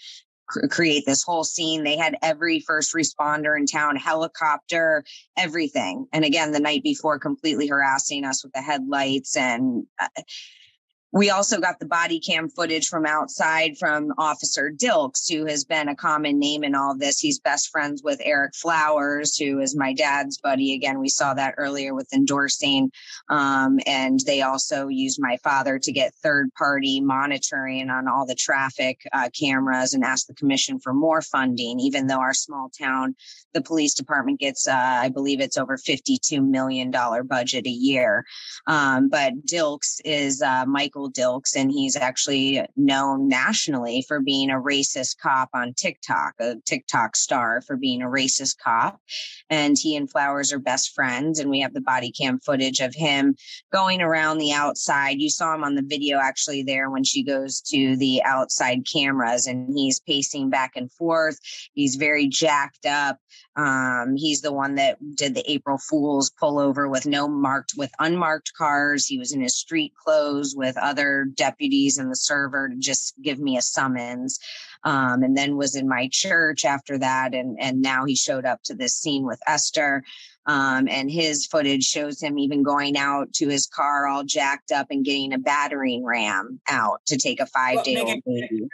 [0.52, 1.82] cr- create this whole scene.
[1.82, 5.04] They had every first responder in town, helicopter,
[5.36, 6.06] everything.
[6.12, 9.86] And again, the night before, completely harassing us with the headlights and.
[10.00, 10.08] Uh,
[11.12, 15.88] we also got the body cam footage from outside from Officer Dilks, who has been
[15.88, 17.18] a common name in all this.
[17.18, 20.74] He's best friends with Eric Flowers, who is my dad's buddy.
[20.74, 22.90] Again, we saw that earlier with endorsing.
[23.28, 28.34] Um, and they also used my father to get third party monitoring on all the
[28.34, 33.14] traffic uh, cameras and asked the commission for more funding, even though our small town,
[33.52, 38.24] the police department gets, uh, I believe it's over $52 million budget a year.
[38.66, 44.50] Um, but Dilks is uh, Michael Michael Dilks, and he's actually known nationally for being
[44.50, 49.00] a racist cop on TikTok, a TikTok star for being a racist cop.
[49.48, 52.94] And he and Flowers are best friends, and we have the body cam footage of
[52.94, 53.36] him
[53.72, 55.20] going around the outside.
[55.20, 59.46] You saw him on the video actually there when she goes to the outside cameras,
[59.46, 61.38] and he's pacing back and forth.
[61.74, 63.18] He's very jacked up.
[63.54, 68.52] Um, he's the one that did the April Fools pullover with no marked, with unmarked
[68.56, 69.06] cars.
[69.06, 73.38] He was in his street clothes with other deputies and the server to just give
[73.38, 74.38] me a summons.
[74.84, 77.34] Um, and then was in my church after that.
[77.34, 80.02] And, and now he showed up to this scene with Esther.
[80.46, 84.88] Um, and his footage shows him even going out to his car all jacked up
[84.90, 88.68] and getting a battering ram out to take a five day old baby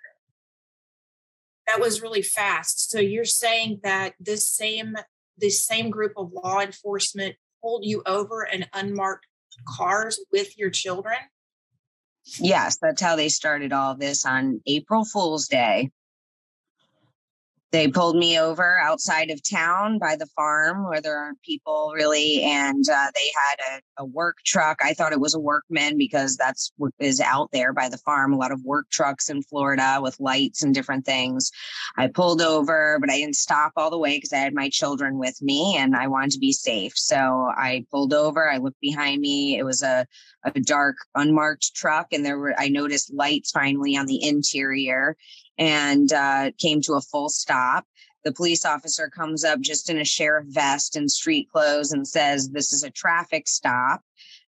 [1.68, 2.90] that was really fast.
[2.90, 4.96] So you're saying that this same
[5.36, 9.26] this same group of law enforcement pulled you over in unmarked
[9.66, 11.16] cars with your children?
[12.38, 15.90] Yes, that's how they started all this on April Fool's Day
[17.70, 22.42] they pulled me over outside of town by the farm where there aren't people really
[22.42, 24.78] and uh, they had a, a, work truck.
[24.82, 28.32] I thought it was a workman because that's what is out there by the farm
[28.32, 31.50] a lot of work trucks in florida with lights and different things.
[31.96, 35.18] I pulled over but i didn't stop all the way because i had my children
[35.18, 36.92] with me and i wanted to be safe.
[36.96, 40.06] So i pulled over i looked behind me it was a,
[40.44, 45.16] a dark unmarked truck and there were i noticed lights finally on the interior
[45.58, 47.84] and uh, came to a full stop.
[48.24, 52.50] The police officer comes up just in a sheriff vest and street clothes and says,
[52.50, 54.02] This is a traffic stop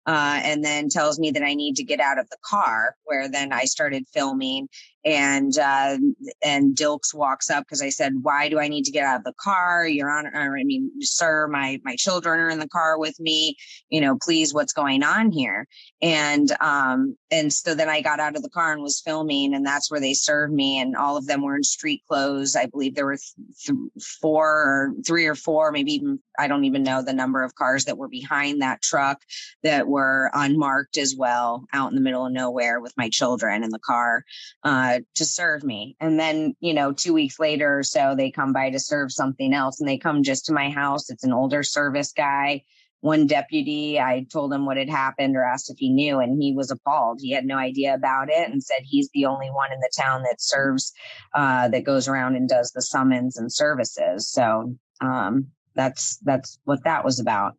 [0.07, 2.97] uh, and then tells me that I need to get out of the car.
[3.05, 4.69] Where then I started filming,
[5.05, 5.97] and uh,
[6.43, 9.25] and Dilks walks up because I said, "Why do I need to get out of
[9.25, 10.57] the car, Your Honor?
[10.59, 13.57] I mean, sir, my my children are in the car with me.
[13.89, 15.67] You know, please, what's going on here?"
[16.03, 19.65] And um, and so then I got out of the car and was filming, and
[19.65, 22.55] that's where they served me, and all of them were in street clothes.
[22.55, 23.19] I believe there were
[23.65, 23.79] th-
[24.21, 27.87] four or three or four, maybe even I don't even know the number of cars
[27.87, 29.23] that were behind that truck
[29.63, 33.71] that were unmarked as well, out in the middle of nowhere with my children in
[33.71, 34.25] the car
[34.63, 35.97] uh, to serve me.
[36.01, 39.55] And then, you know, two weeks later or so, they come by to serve something
[39.55, 41.11] else and they come just to my house.
[41.11, 42.63] It's an older service guy.
[43.01, 46.53] One deputy, I told him what had happened or asked if he knew, and he
[46.53, 47.21] was appalled.
[47.23, 50.23] He had no idea about it and said he's the only one in the town
[50.25, 50.93] that serves,
[51.35, 54.31] uh, that goes around and does the summons and services.
[54.31, 57.55] So um, that's that's what that was about.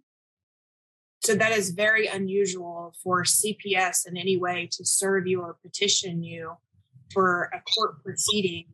[1.24, 6.24] So that is very unusual for CPS in any way to serve you or petition
[6.24, 6.54] you
[7.14, 8.66] for a court proceeding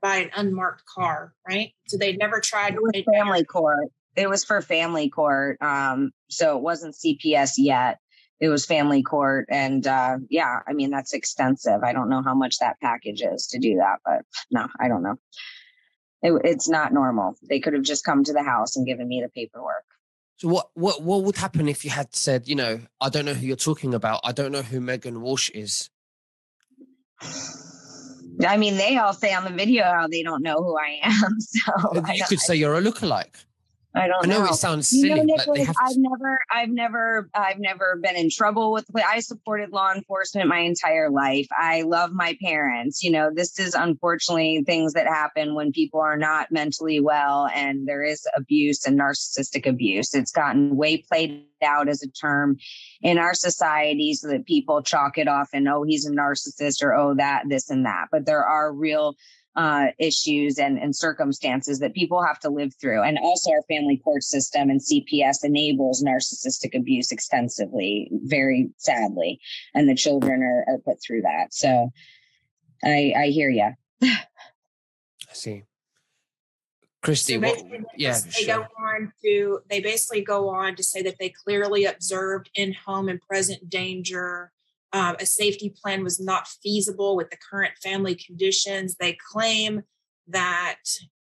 [0.00, 1.72] by an unmarked car, right?
[1.88, 2.74] So they never tried.
[2.74, 3.88] It was family court.
[4.16, 5.62] It was for family court.
[5.62, 7.98] Um, so it wasn't CPS yet.
[8.40, 11.84] It was family court, and uh, yeah, I mean that's extensive.
[11.84, 15.04] I don't know how much that package is to do that, but no, I don't
[15.04, 15.14] know.
[16.22, 17.36] It, it's not normal.
[17.48, 19.84] They could have just come to the house and given me the paperwork.
[20.38, 23.34] So what what what would happen if you had said, you know, I don't know
[23.34, 24.20] who you're talking about.
[24.24, 25.88] I don't know who Meghan Walsh is.
[28.46, 31.38] I mean, they all say on the video how they don't know who I am.
[31.40, 33.44] So you could say you're a lookalike.
[33.94, 34.50] I don't I know, know.
[34.50, 38.16] it sounds silly, you know, but they have I've never, I've never, I've never been
[38.16, 38.86] in trouble with.
[38.96, 41.46] I supported law enforcement my entire life.
[41.52, 43.02] I love my parents.
[43.02, 47.86] You know, this is unfortunately things that happen when people are not mentally well, and
[47.86, 50.14] there is abuse and narcissistic abuse.
[50.14, 52.56] It's gotten way played out as a term
[53.02, 56.94] in our society, so that people chalk it off and oh, he's a narcissist or
[56.94, 58.06] oh that this and that.
[58.10, 59.16] But there are real
[59.54, 63.02] uh, issues and, and circumstances that people have to live through.
[63.02, 69.40] And also, our family court system and CPS enables narcissistic abuse extensively, very sadly.
[69.74, 71.52] And the children are, are put through that.
[71.52, 71.90] So
[72.84, 73.70] I, I hear you.
[74.02, 74.18] I
[75.32, 75.64] see.
[77.02, 77.58] Christi, So what,
[77.96, 78.58] yeah, they sure.
[78.58, 83.08] go on to they basically go on to say that they clearly observed in home
[83.08, 84.52] and present danger.
[84.92, 88.96] Um, a safety plan was not feasible with the current family conditions.
[88.96, 89.82] They claim
[90.28, 90.80] that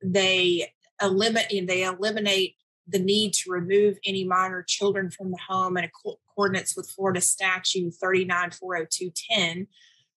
[0.04, 2.56] they eliminate they eliminate
[2.88, 5.90] the need to remove any minor children from the home, and
[6.28, 9.68] accordance with Florida Statute 3940210,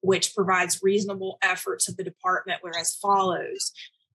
[0.01, 3.73] which provides reasonable efforts of the department were as follows.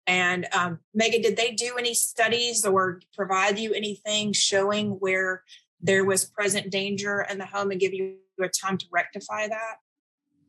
[0.07, 5.43] And um, Meghan, did they do any studies or provide you anything showing where
[5.81, 9.77] there was present danger in the home and give you a time to rectify that?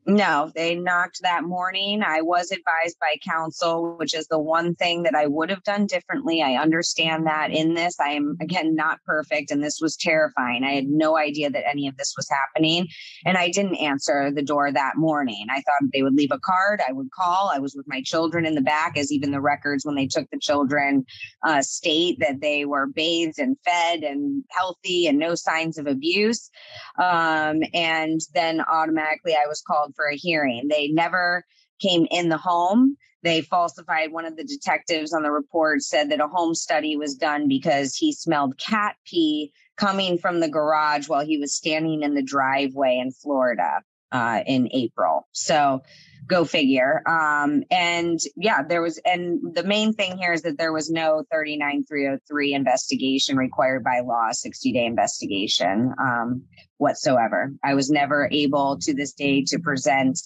[0.06, 2.02] No, they knocked that morning.
[2.02, 5.86] I was advised by counsel, which is the one thing that I would have done
[5.86, 6.40] differently.
[6.42, 10.64] I understand that in this, I am again not perfect, and this was terrifying.
[10.64, 12.88] I had no idea that any of this was happening,
[13.26, 15.46] and I didn't answer the door that morning.
[15.50, 17.50] I thought they would leave a card, I would call.
[17.52, 20.30] I was with my children in the back, as even the records when they took
[20.30, 21.04] the children
[21.46, 26.50] uh, state that they were bathed and fed and healthy and no signs of abuse.
[26.98, 30.68] Um, and then automatically I was called for a hearing.
[30.68, 31.44] They never
[31.80, 32.96] came in the home.
[33.22, 37.14] They falsified one of the detectives on the report said that a home study was
[37.14, 42.14] done because he smelled cat pee coming from the garage while he was standing in
[42.14, 43.82] the driveway in Florida
[44.12, 45.26] uh, in April.
[45.32, 45.82] So
[46.30, 47.02] go figure.
[47.06, 51.24] Um, and yeah, there was, and the main thing here is that there was no
[51.30, 56.44] 39303 investigation required by law, 60 day investigation um,
[56.78, 57.52] whatsoever.
[57.62, 60.20] I was never able to this day to present,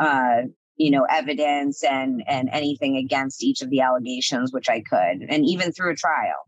[0.00, 0.42] uh,
[0.76, 5.44] you know, evidence and and anything against each of the allegations, which I could, and
[5.44, 6.46] even through a trial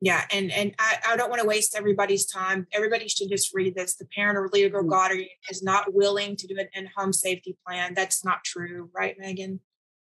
[0.00, 2.66] yeah and and I, I don't want to waste everybody's time.
[2.72, 3.96] Everybody should just read this.
[3.96, 4.90] The parent or legal mm.
[4.90, 7.94] guardian is not willing to do an in-home safety plan.
[7.94, 9.60] That's not true right meghan?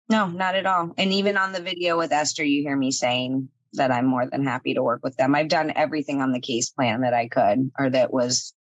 [0.08, 0.92] No not at all.
[0.98, 4.44] And even on the video with esther you hear me saying that i'm more than
[4.44, 5.34] happy to work with them.
[5.34, 8.54] I've done everything on the case plan that i could or that was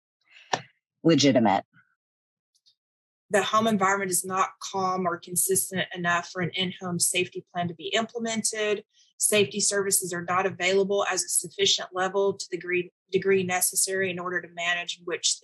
[1.04, 1.64] legitimate.
[3.30, 7.74] The home environment is not calm or consistent enough for an in-home safety plan to
[7.74, 8.84] be implemented
[9.22, 14.18] safety services are not available as a sufficient level to the degree, degree necessary in
[14.18, 15.38] order to manage which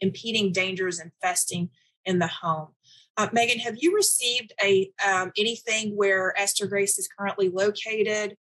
[0.00, 1.70] impeding dangers infesting
[2.04, 2.68] in the home.
[3.16, 8.36] Uh, Meghan, have you received a um, anything where Esther Grace is currently located,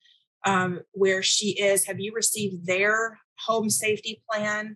[0.46, 1.86] um, where she is?
[1.86, 4.76] Have you received their home safety plan?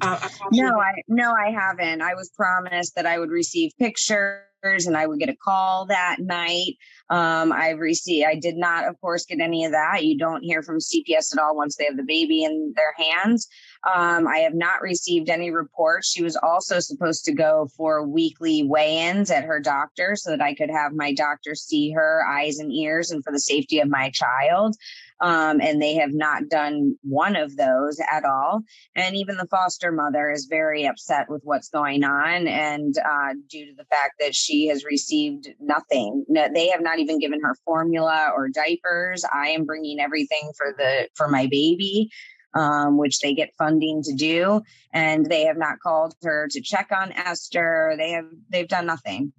[0.00, 2.02] Uh, no, I no, I haven't.
[2.02, 6.16] I was promised that I would receive pictures and I would get a call that
[6.20, 6.76] night.
[7.10, 10.04] Um, I received, I did not, of course, get any of that.
[10.04, 13.46] You don't hear from CPS at all once they have the baby in their hands.
[13.84, 16.10] Um, I have not received any reports.
[16.10, 20.40] She was also supposed to go for weekly weigh ins at her doctor so that
[20.40, 23.88] I could have my doctor see her eyes and ears and for the safety of
[23.88, 24.76] my child.
[25.20, 28.62] Um, and they have not done one of those at all.
[28.96, 33.66] And even the foster mother is very upset with what's going on, and uh, due
[33.66, 37.56] to the fact that she has received nothing, no, they have not even given her
[37.64, 39.24] formula or diapers.
[39.24, 42.10] I am bringing everything for the for my baby.
[42.56, 44.62] Um, which they get funding to do,
[44.92, 47.96] and they have not called her to check on Esther.
[47.98, 49.32] They have they've done nothing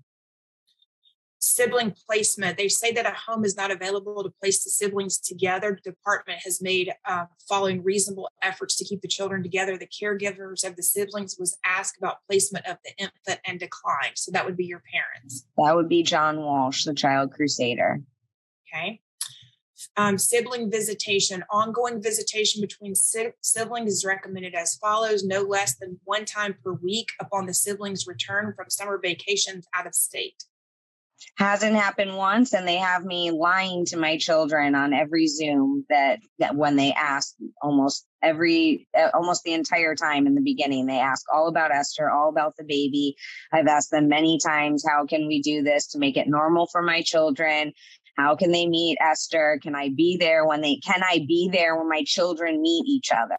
[1.45, 2.57] sibling placement.
[2.57, 5.77] They say that a home is not available to place the siblings together.
[5.83, 9.77] The department has made uh, following reasonable efforts to keep the children together.
[9.77, 14.13] The caregivers of the siblings was asked about placement of the infant and declined.
[14.15, 15.45] So that would be your parents.
[15.57, 18.01] That would be John Walsh, the child crusader.
[18.67, 19.01] Okay.
[19.97, 25.99] Um, sibling visitation, ongoing visitation between si- siblings is recommended as follows no less than
[26.05, 30.45] one time per week upon the siblings' return from summer vacations out of state
[31.37, 36.19] hasn't happened once and they have me lying to my children on every zoom that
[36.39, 40.99] that when they ask almost every uh, almost the entire time in the beginning they
[40.99, 43.15] ask all about esther all about the baby.
[43.51, 46.81] I've asked them many times how can we do this to make it normal for
[46.81, 47.73] my children?
[48.17, 49.59] How can they meet esther?
[49.61, 53.11] Can i be there when they can i be there when my children meet each
[53.11, 53.37] other?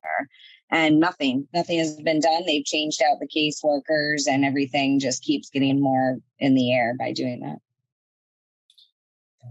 [0.70, 2.43] And nothing nothing has been done.
[2.44, 7.12] They've changed out the caseworkers and everything just keeps getting more in the air by
[7.12, 7.59] doing that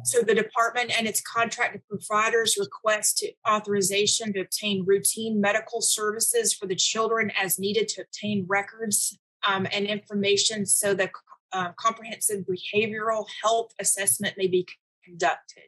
[0.03, 6.67] so the department and its contracted providers request authorization to obtain routine medical services for
[6.67, 9.17] the children as needed to obtain records
[9.47, 11.11] um, and information so that
[11.53, 14.67] uh, comprehensive behavioral health assessment may be
[15.03, 15.63] conducted.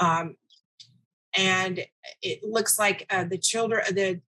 [0.00, 0.36] Um,
[1.36, 1.80] and
[2.20, 4.20] it looks like uh, the children the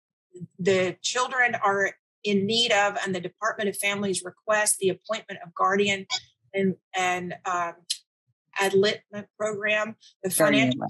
[0.58, 1.92] the children are
[2.24, 6.06] in need of, and the Department of Families request the appointment of guardian
[6.54, 7.74] and and um,
[8.60, 10.80] ad litem program, the financial,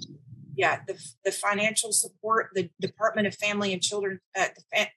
[0.57, 4.91] yeah, the, the financial support, the Department of Family and Children, uh, the fa-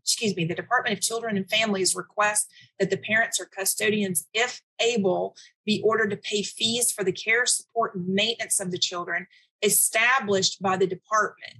[0.00, 4.60] excuse me, the Department of Children and Families request that the parents or custodians, if
[4.80, 9.26] able, be ordered to pay fees for the care, support, and maintenance of the children
[9.62, 11.54] established by the department.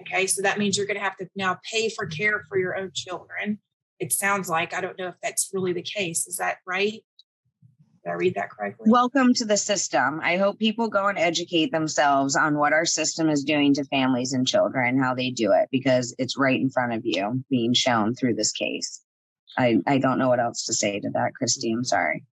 [0.00, 2.76] Okay, so that means you're going to have to now pay for care for your
[2.76, 3.58] own children.
[3.98, 6.26] It sounds like I don't know if that's really the case.
[6.26, 7.04] Is that right?
[8.04, 8.86] Did I read that correctly?
[8.88, 10.20] Welcome to the system.
[10.22, 14.32] I hope people go and educate themselves on what our system is doing to families
[14.32, 18.14] and children, how they do it, because it's right in front of you being shown
[18.14, 19.02] through this case.
[19.58, 21.72] I, I don't know what else to say to that, Christi.
[21.72, 22.24] I'm sorry.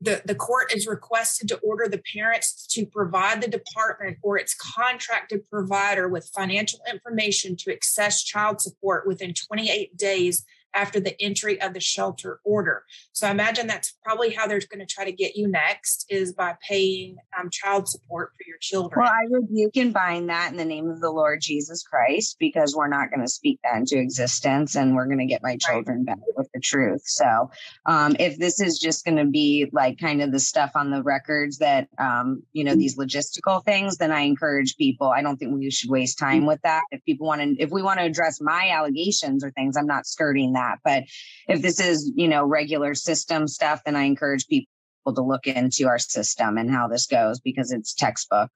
[0.00, 4.54] The, the court is requested to order the parents to provide the department or its
[4.54, 10.44] contracted provider with financial information to access child support within 28 days
[10.74, 12.84] after the entry of the shelter order.
[13.12, 16.32] So I imagine that's probably how they're going to try to get you next is
[16.32, 19.02] by paying um, child support for your children.
[19.02, 22.74] Well, I rebuke and bind that in the name of the Lord Jesus Christ because
[22.74, 25.98] we're not going to speak that into existence and we're going to get my children
[25.98, 26.16] right.
[26.16, 27.02] back with the truth.
[27.04, 27.50] So
[27.86, 31.02] um, if this is just going to be like kind of the stuff on the
[31.02, 35.08] records that, um, you know, these logistical things, then I encourage people.
[35.08, 36.82] I don't think we should waste time with that.
[36.90, 40.06] If people want to, if we want to address my allegations or things, I'm not
[40.06, 40.78] skirting that that.
[40.84, 41.04] But
[41.48, 44.66] if this is, you know, regular system stuff, then I encourage people
[45.06, 48.50] to look into our system and how this goes because it's textbook.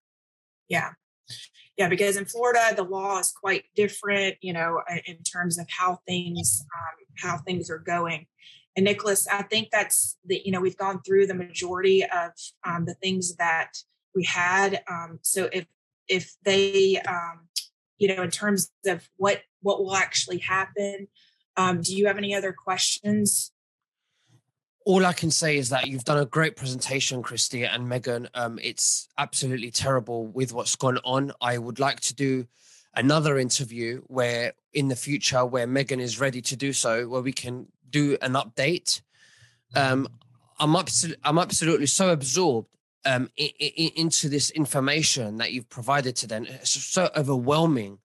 [0.68, 0.90] Yeah.
[1.76, 5.98] Yeah, because in Florida the law is quite different, you know, in terms of how
[6.06, 8.26] things um, how things are going.
[8.76, 12.30] And Nicholas, I think that's the you know we've gone through the majority of
[12.64, 13.72] um, the things that
[14.14, 14.82] we had.
[14.90, 15.66] Um, so if
[16.08, 17.48] if they um,
[17.98, 21.08] you know in terms of what what will actually happen,
[21.56, 23.52] um, do you have any other questions?
[24.84, 28.28] All I can say is that you've done a great presentation, Christi and Meghan.
[28.34, 31.32] Um, it's absolutely terrible with what's gone on.
[31.40, 32.46] I would like to do
[32.94, 37.32] another interview where in the future where Meghan is ready to do so, where we
[37.32, 39.00] can do an update.
[39.74, 40.08] Um,
[40.60, 46.14] I'm, absolutely, I'm absolutely so absorbed um, in, in, into this information that you've provided
[46.16, 46.46] to them.
[46.46, 47.98] It's so overwhelming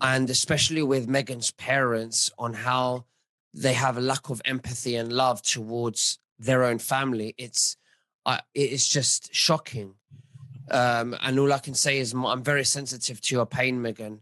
[0.00, 3.04] and especially with Meghan's parents on how
[3.52, 7.34] they have a lack of empathy and love towards their own family.
[7.36, 7.76] It's
[8.26, 9.94] uh, it's just shocking.
[10.70, 14.20] Um, and all I can say is I'm very sensitive to your pain, Meghan.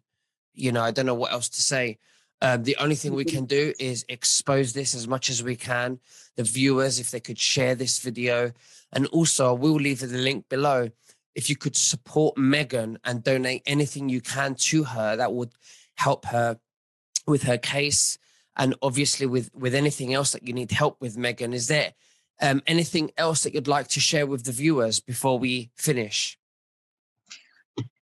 [0.55, 1.99] You know, I don't know what else to say.
[2.41, 5.99] Um, the only thing we can do is expose this as much as we can.
[6.37, 8.53] The viewers, if they could share this video,
[8.93, 10.91] and also we'll leave the link below
[11.39, 15.53] if you could support Meghan and donate anything you can to her, that would
[15.95, 16.59] help her
[17.29, 18.19] with her case.
[18.57, 21.93] And obviously, with with anything else that you need help with, Meghan, is there
[22.43, 26.37] um, anything else that you'd like to share with the viewers before we finish?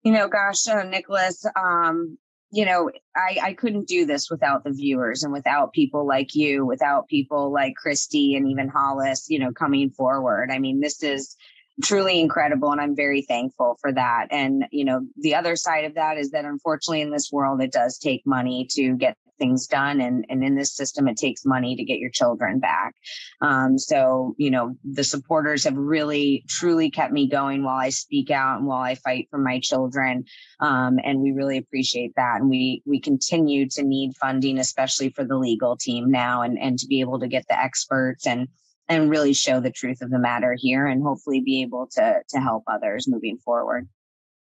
[0.03, 2.19] You know, gosh, uh, Nicholas, um,
[2.51, 6.63] you know, I, I couldn't do this without the viewers and without people like you,
[6.63, 10.51] without people like Christi and even Hollis, you know, coming forward.
[10.51, 11.35] I mean, this is
[11.83, 14.27] truly incredible and i'm very thankful for that.
[14.31, 17.71] And you know the other side of that is that unfortunately in this world it
[17.71, 21.75] does take money to get things done and and in this system it takes money
[21.75, 22.95] to get your children back.
[23.41, 28.31] Um, so you know the supporters have really truly kept me going while i speak
[28.31, 30.23] out and while i fight for my children.
[30.61, 32.39] Um, and we really appreciate that.
[32.39, 36.79] And we we continue to need funding especially for the legal team now and and
[36.79, 38.47] to be able to get the experts and
[38.87, 42.39] and really show the truth of the matter here and hopefully be able to to
[42.39, 43.87] help others moving forward.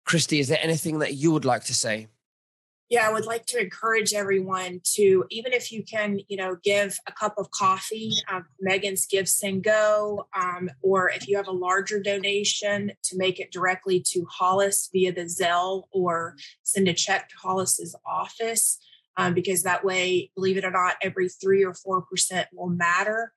[0.04, 2.08] Christi, is there anything that you would like to say?
[2.88, 6.96] Yeah, I would like to encourage everyone to, even if you can, you know, give
[7.08, 12.92] a cup of coffee, um, Meghan's GiveSendGo, um, or if you have a larger donation,
[13.02, 17.96] to make it directly to Hollis via the Zelle or send a check to Hollis's
[18.06, 18.78] office.
[19.16, 23.32] Um, because that way, believe it or not, every three or four percent will matter.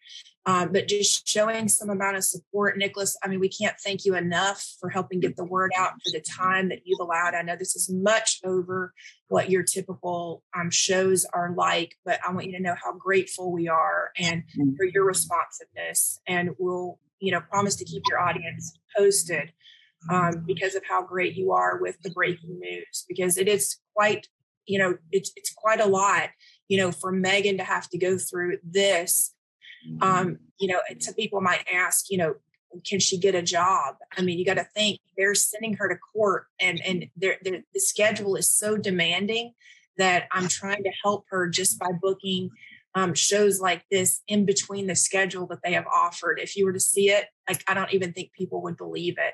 [0.50, 3.16] Um, but just showing some amount of support, Nicholas.
[3.24, 6.22] I mean, we can't thank you enough for helping get the word out for the
[6.22, 7.36] time that you've allowed.
[7.36, 8.92] I know this is much over
[9.28, 13.52] what your typical um, shows are like, but I want you to know how grateful
[13.52, 14.76] we are and mm-hmm.
[14.76, 16.20] for your responsiveness.
[16.26, 19.54] And we'll, you know, promise to keep your audience posted
[20.12, 23.06] um, because of how great you are with the breaking news.
[23.08, 24.26] Because it is quite,
[24.66, 26.30] you know, it's it's quite a lot,
[26.68, 29.36] you know, for Meghan to have to go through this
[30.02, 32.36] um, you know, some people might ask, you know,
[32.86, 33.96] can she get a job?
[34.18, 37.64] I mean, you got to think they're sending her to court, and and they're, they're,
[37.74, 39.54] the schedule is so demanding
[39.98, 42.52] that I'm trying to help her just by booking
[42.96, 46.40] um, shows like this in between the schedule that they have offered.
[46.40, 49.34] If you were to see it, like I don't even think people would believe it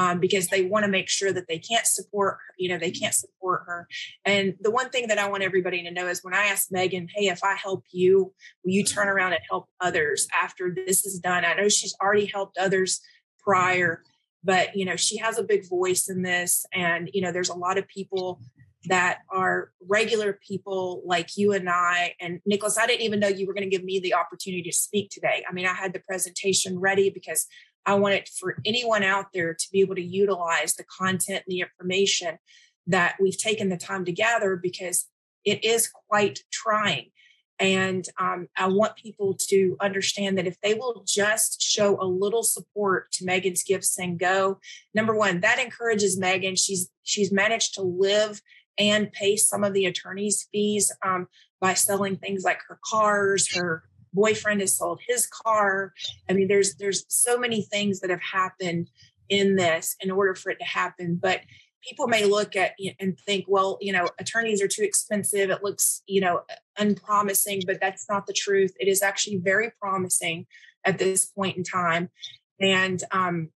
[0.00, 3.12] um, because they want to make sure that they can't support, you know, they can't
[3.12, 3.86] support her.
[4.24, 7.08] And the one thing that I want everybody to know is when I asked Meghan,
[7.14, 8.32] hey, if I help you,
[8.64, 11.44] will you turn around and help others after this is done?
[11.44, 13.02] I know she's already helped others
[13.40, 14.02] prior,
[14.42, 16.64] but you know, she has a big voice in this.
[16.72, 18.40] And, you know, there's a lot of people
[18.86, 22.14] that are regular people like you and I.
[22.22, 24.72] And Nicholas, I didn't even know you were going to give me the opportunity to
[24.72, 25.44] speak today.
[25.46, 27.46] I mean, I had the presentation ready because
[27.86, 31.52] I want it for anyone out there to be able to utilize the content and
[31.54, 32.38] the information
[32.86, 35.06] that we've taken the time to gather because
[35.44, 37.10] it is quite trying.
[37.58, 42.42] And um, I want people to understand that if they will just show a little
[42.42, 44.58] support to Meghan's Gifts and Go,
[44.94, 46.58] number one, that encourages Meghan.
[46.58, 48.40] She's she's managed to live
[48.78, 51.26] and pay some of the attorney's fees um,
[51.60, 53.54] by selling things like her cars.
[53.54, 55.92] Her boyfriend has sold his car.
[56.28, 58.90] I mean, there's there's so many things that have happened
[59.28, 61.40] in this in order for it to happen, but
[61.82, 65.50] people may look at and think, well, you know, attorneys are too expensive.
[65.50, 66.42] It looks, you know,
[66.78, 68.74] unpromising, but that's not the truth.
[68.78, 70.46] It is actually very promising
[70.84, 72.10] at this point in time.
[72.60, 73.50] And um,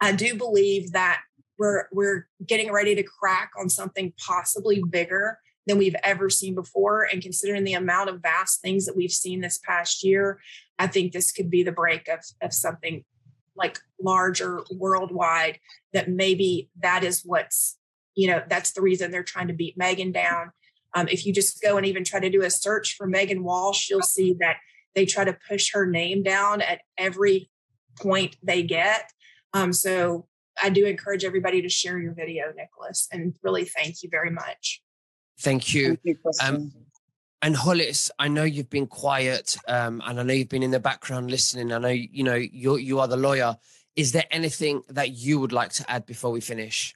[0.00, 1.20] I do believe that
[1.58, 7.04] we're we're getting ready to crack on something possibly bigger than we've ever seen before.
[7.10, 10.40] And considering the amount of vast things that we've seen this past year,
[10.78, 13.04] I think this could be the break of, of something
[13.56, 15.58] like larger worldwide
[15.92, 17.78] that maybe that is what's
[18.16, 20.50] you know that's the reason they're trying to beat meghan down.
[20.96, 23.88] Um, if you just go and even try to do a search for meghan walsh
[23.88, 24.56] you'll see that
[24.94, 27.50] they try to push her name down at every
[28.00, 29.12] point they get.
[29.52, 30.26] Um, so
[30.62, 34.83] i do encourage everybody to share your video nicholas and really thank you very much
[35.38, 36.72] thank you, thank you um,
[37.44, 40.80] and Hollis, I know you've been quiet, um, and I know you've been in the
[40.80, 41.72] background listening.
[41.72, 43.58] I know you know you you are the lawyer.
[43.96, 46.94] Is there anything that you would like to add before we finish?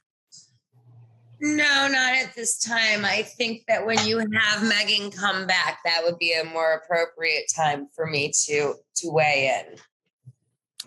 [1.39, 3.05] No, not at this time.
[3.05, 7.45] I think that when you have Meghan come back, that would be a more appropriate
[7.55, 9.77] time for me to to weigh in.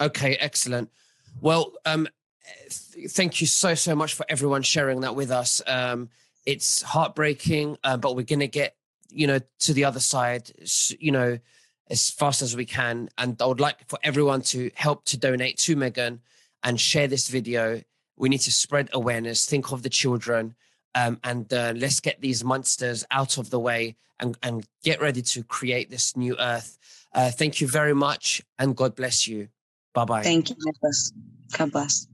[0.04, 0.90] Okay, excellent.
[1.40, 2.08] Well, um,
[2.68, 5.62] th- thank you so so much for everyone sharing that with us.
[5.68, 6.08] Um,
[6.46, 8.76] it's heartbreaking, uh, but we're gonna get
[9.12, 10.50] you know, to the other side,
[10.98, 11.38] you know,
[11.90, 13.08] as fast as we can.
[13.18, 16.20] And I would like for everyone to help to donate to Meghan
[16.62, 17.82] and share this video.
[18.16, 20.54] We need to spread awareness, think of the children,
[20.94, 25.22] um, and uh, let's get these monsters out of the way and, and get ready
[25.22, 26.78] to create this new earth.
[27.14, 29.48] Uh, thank you very much, and God bless you.
[29.94, 30.22] Bye bye.
[30.22, 31.12] Thank you, Nicholas.
[31.56, 32.06] God bless.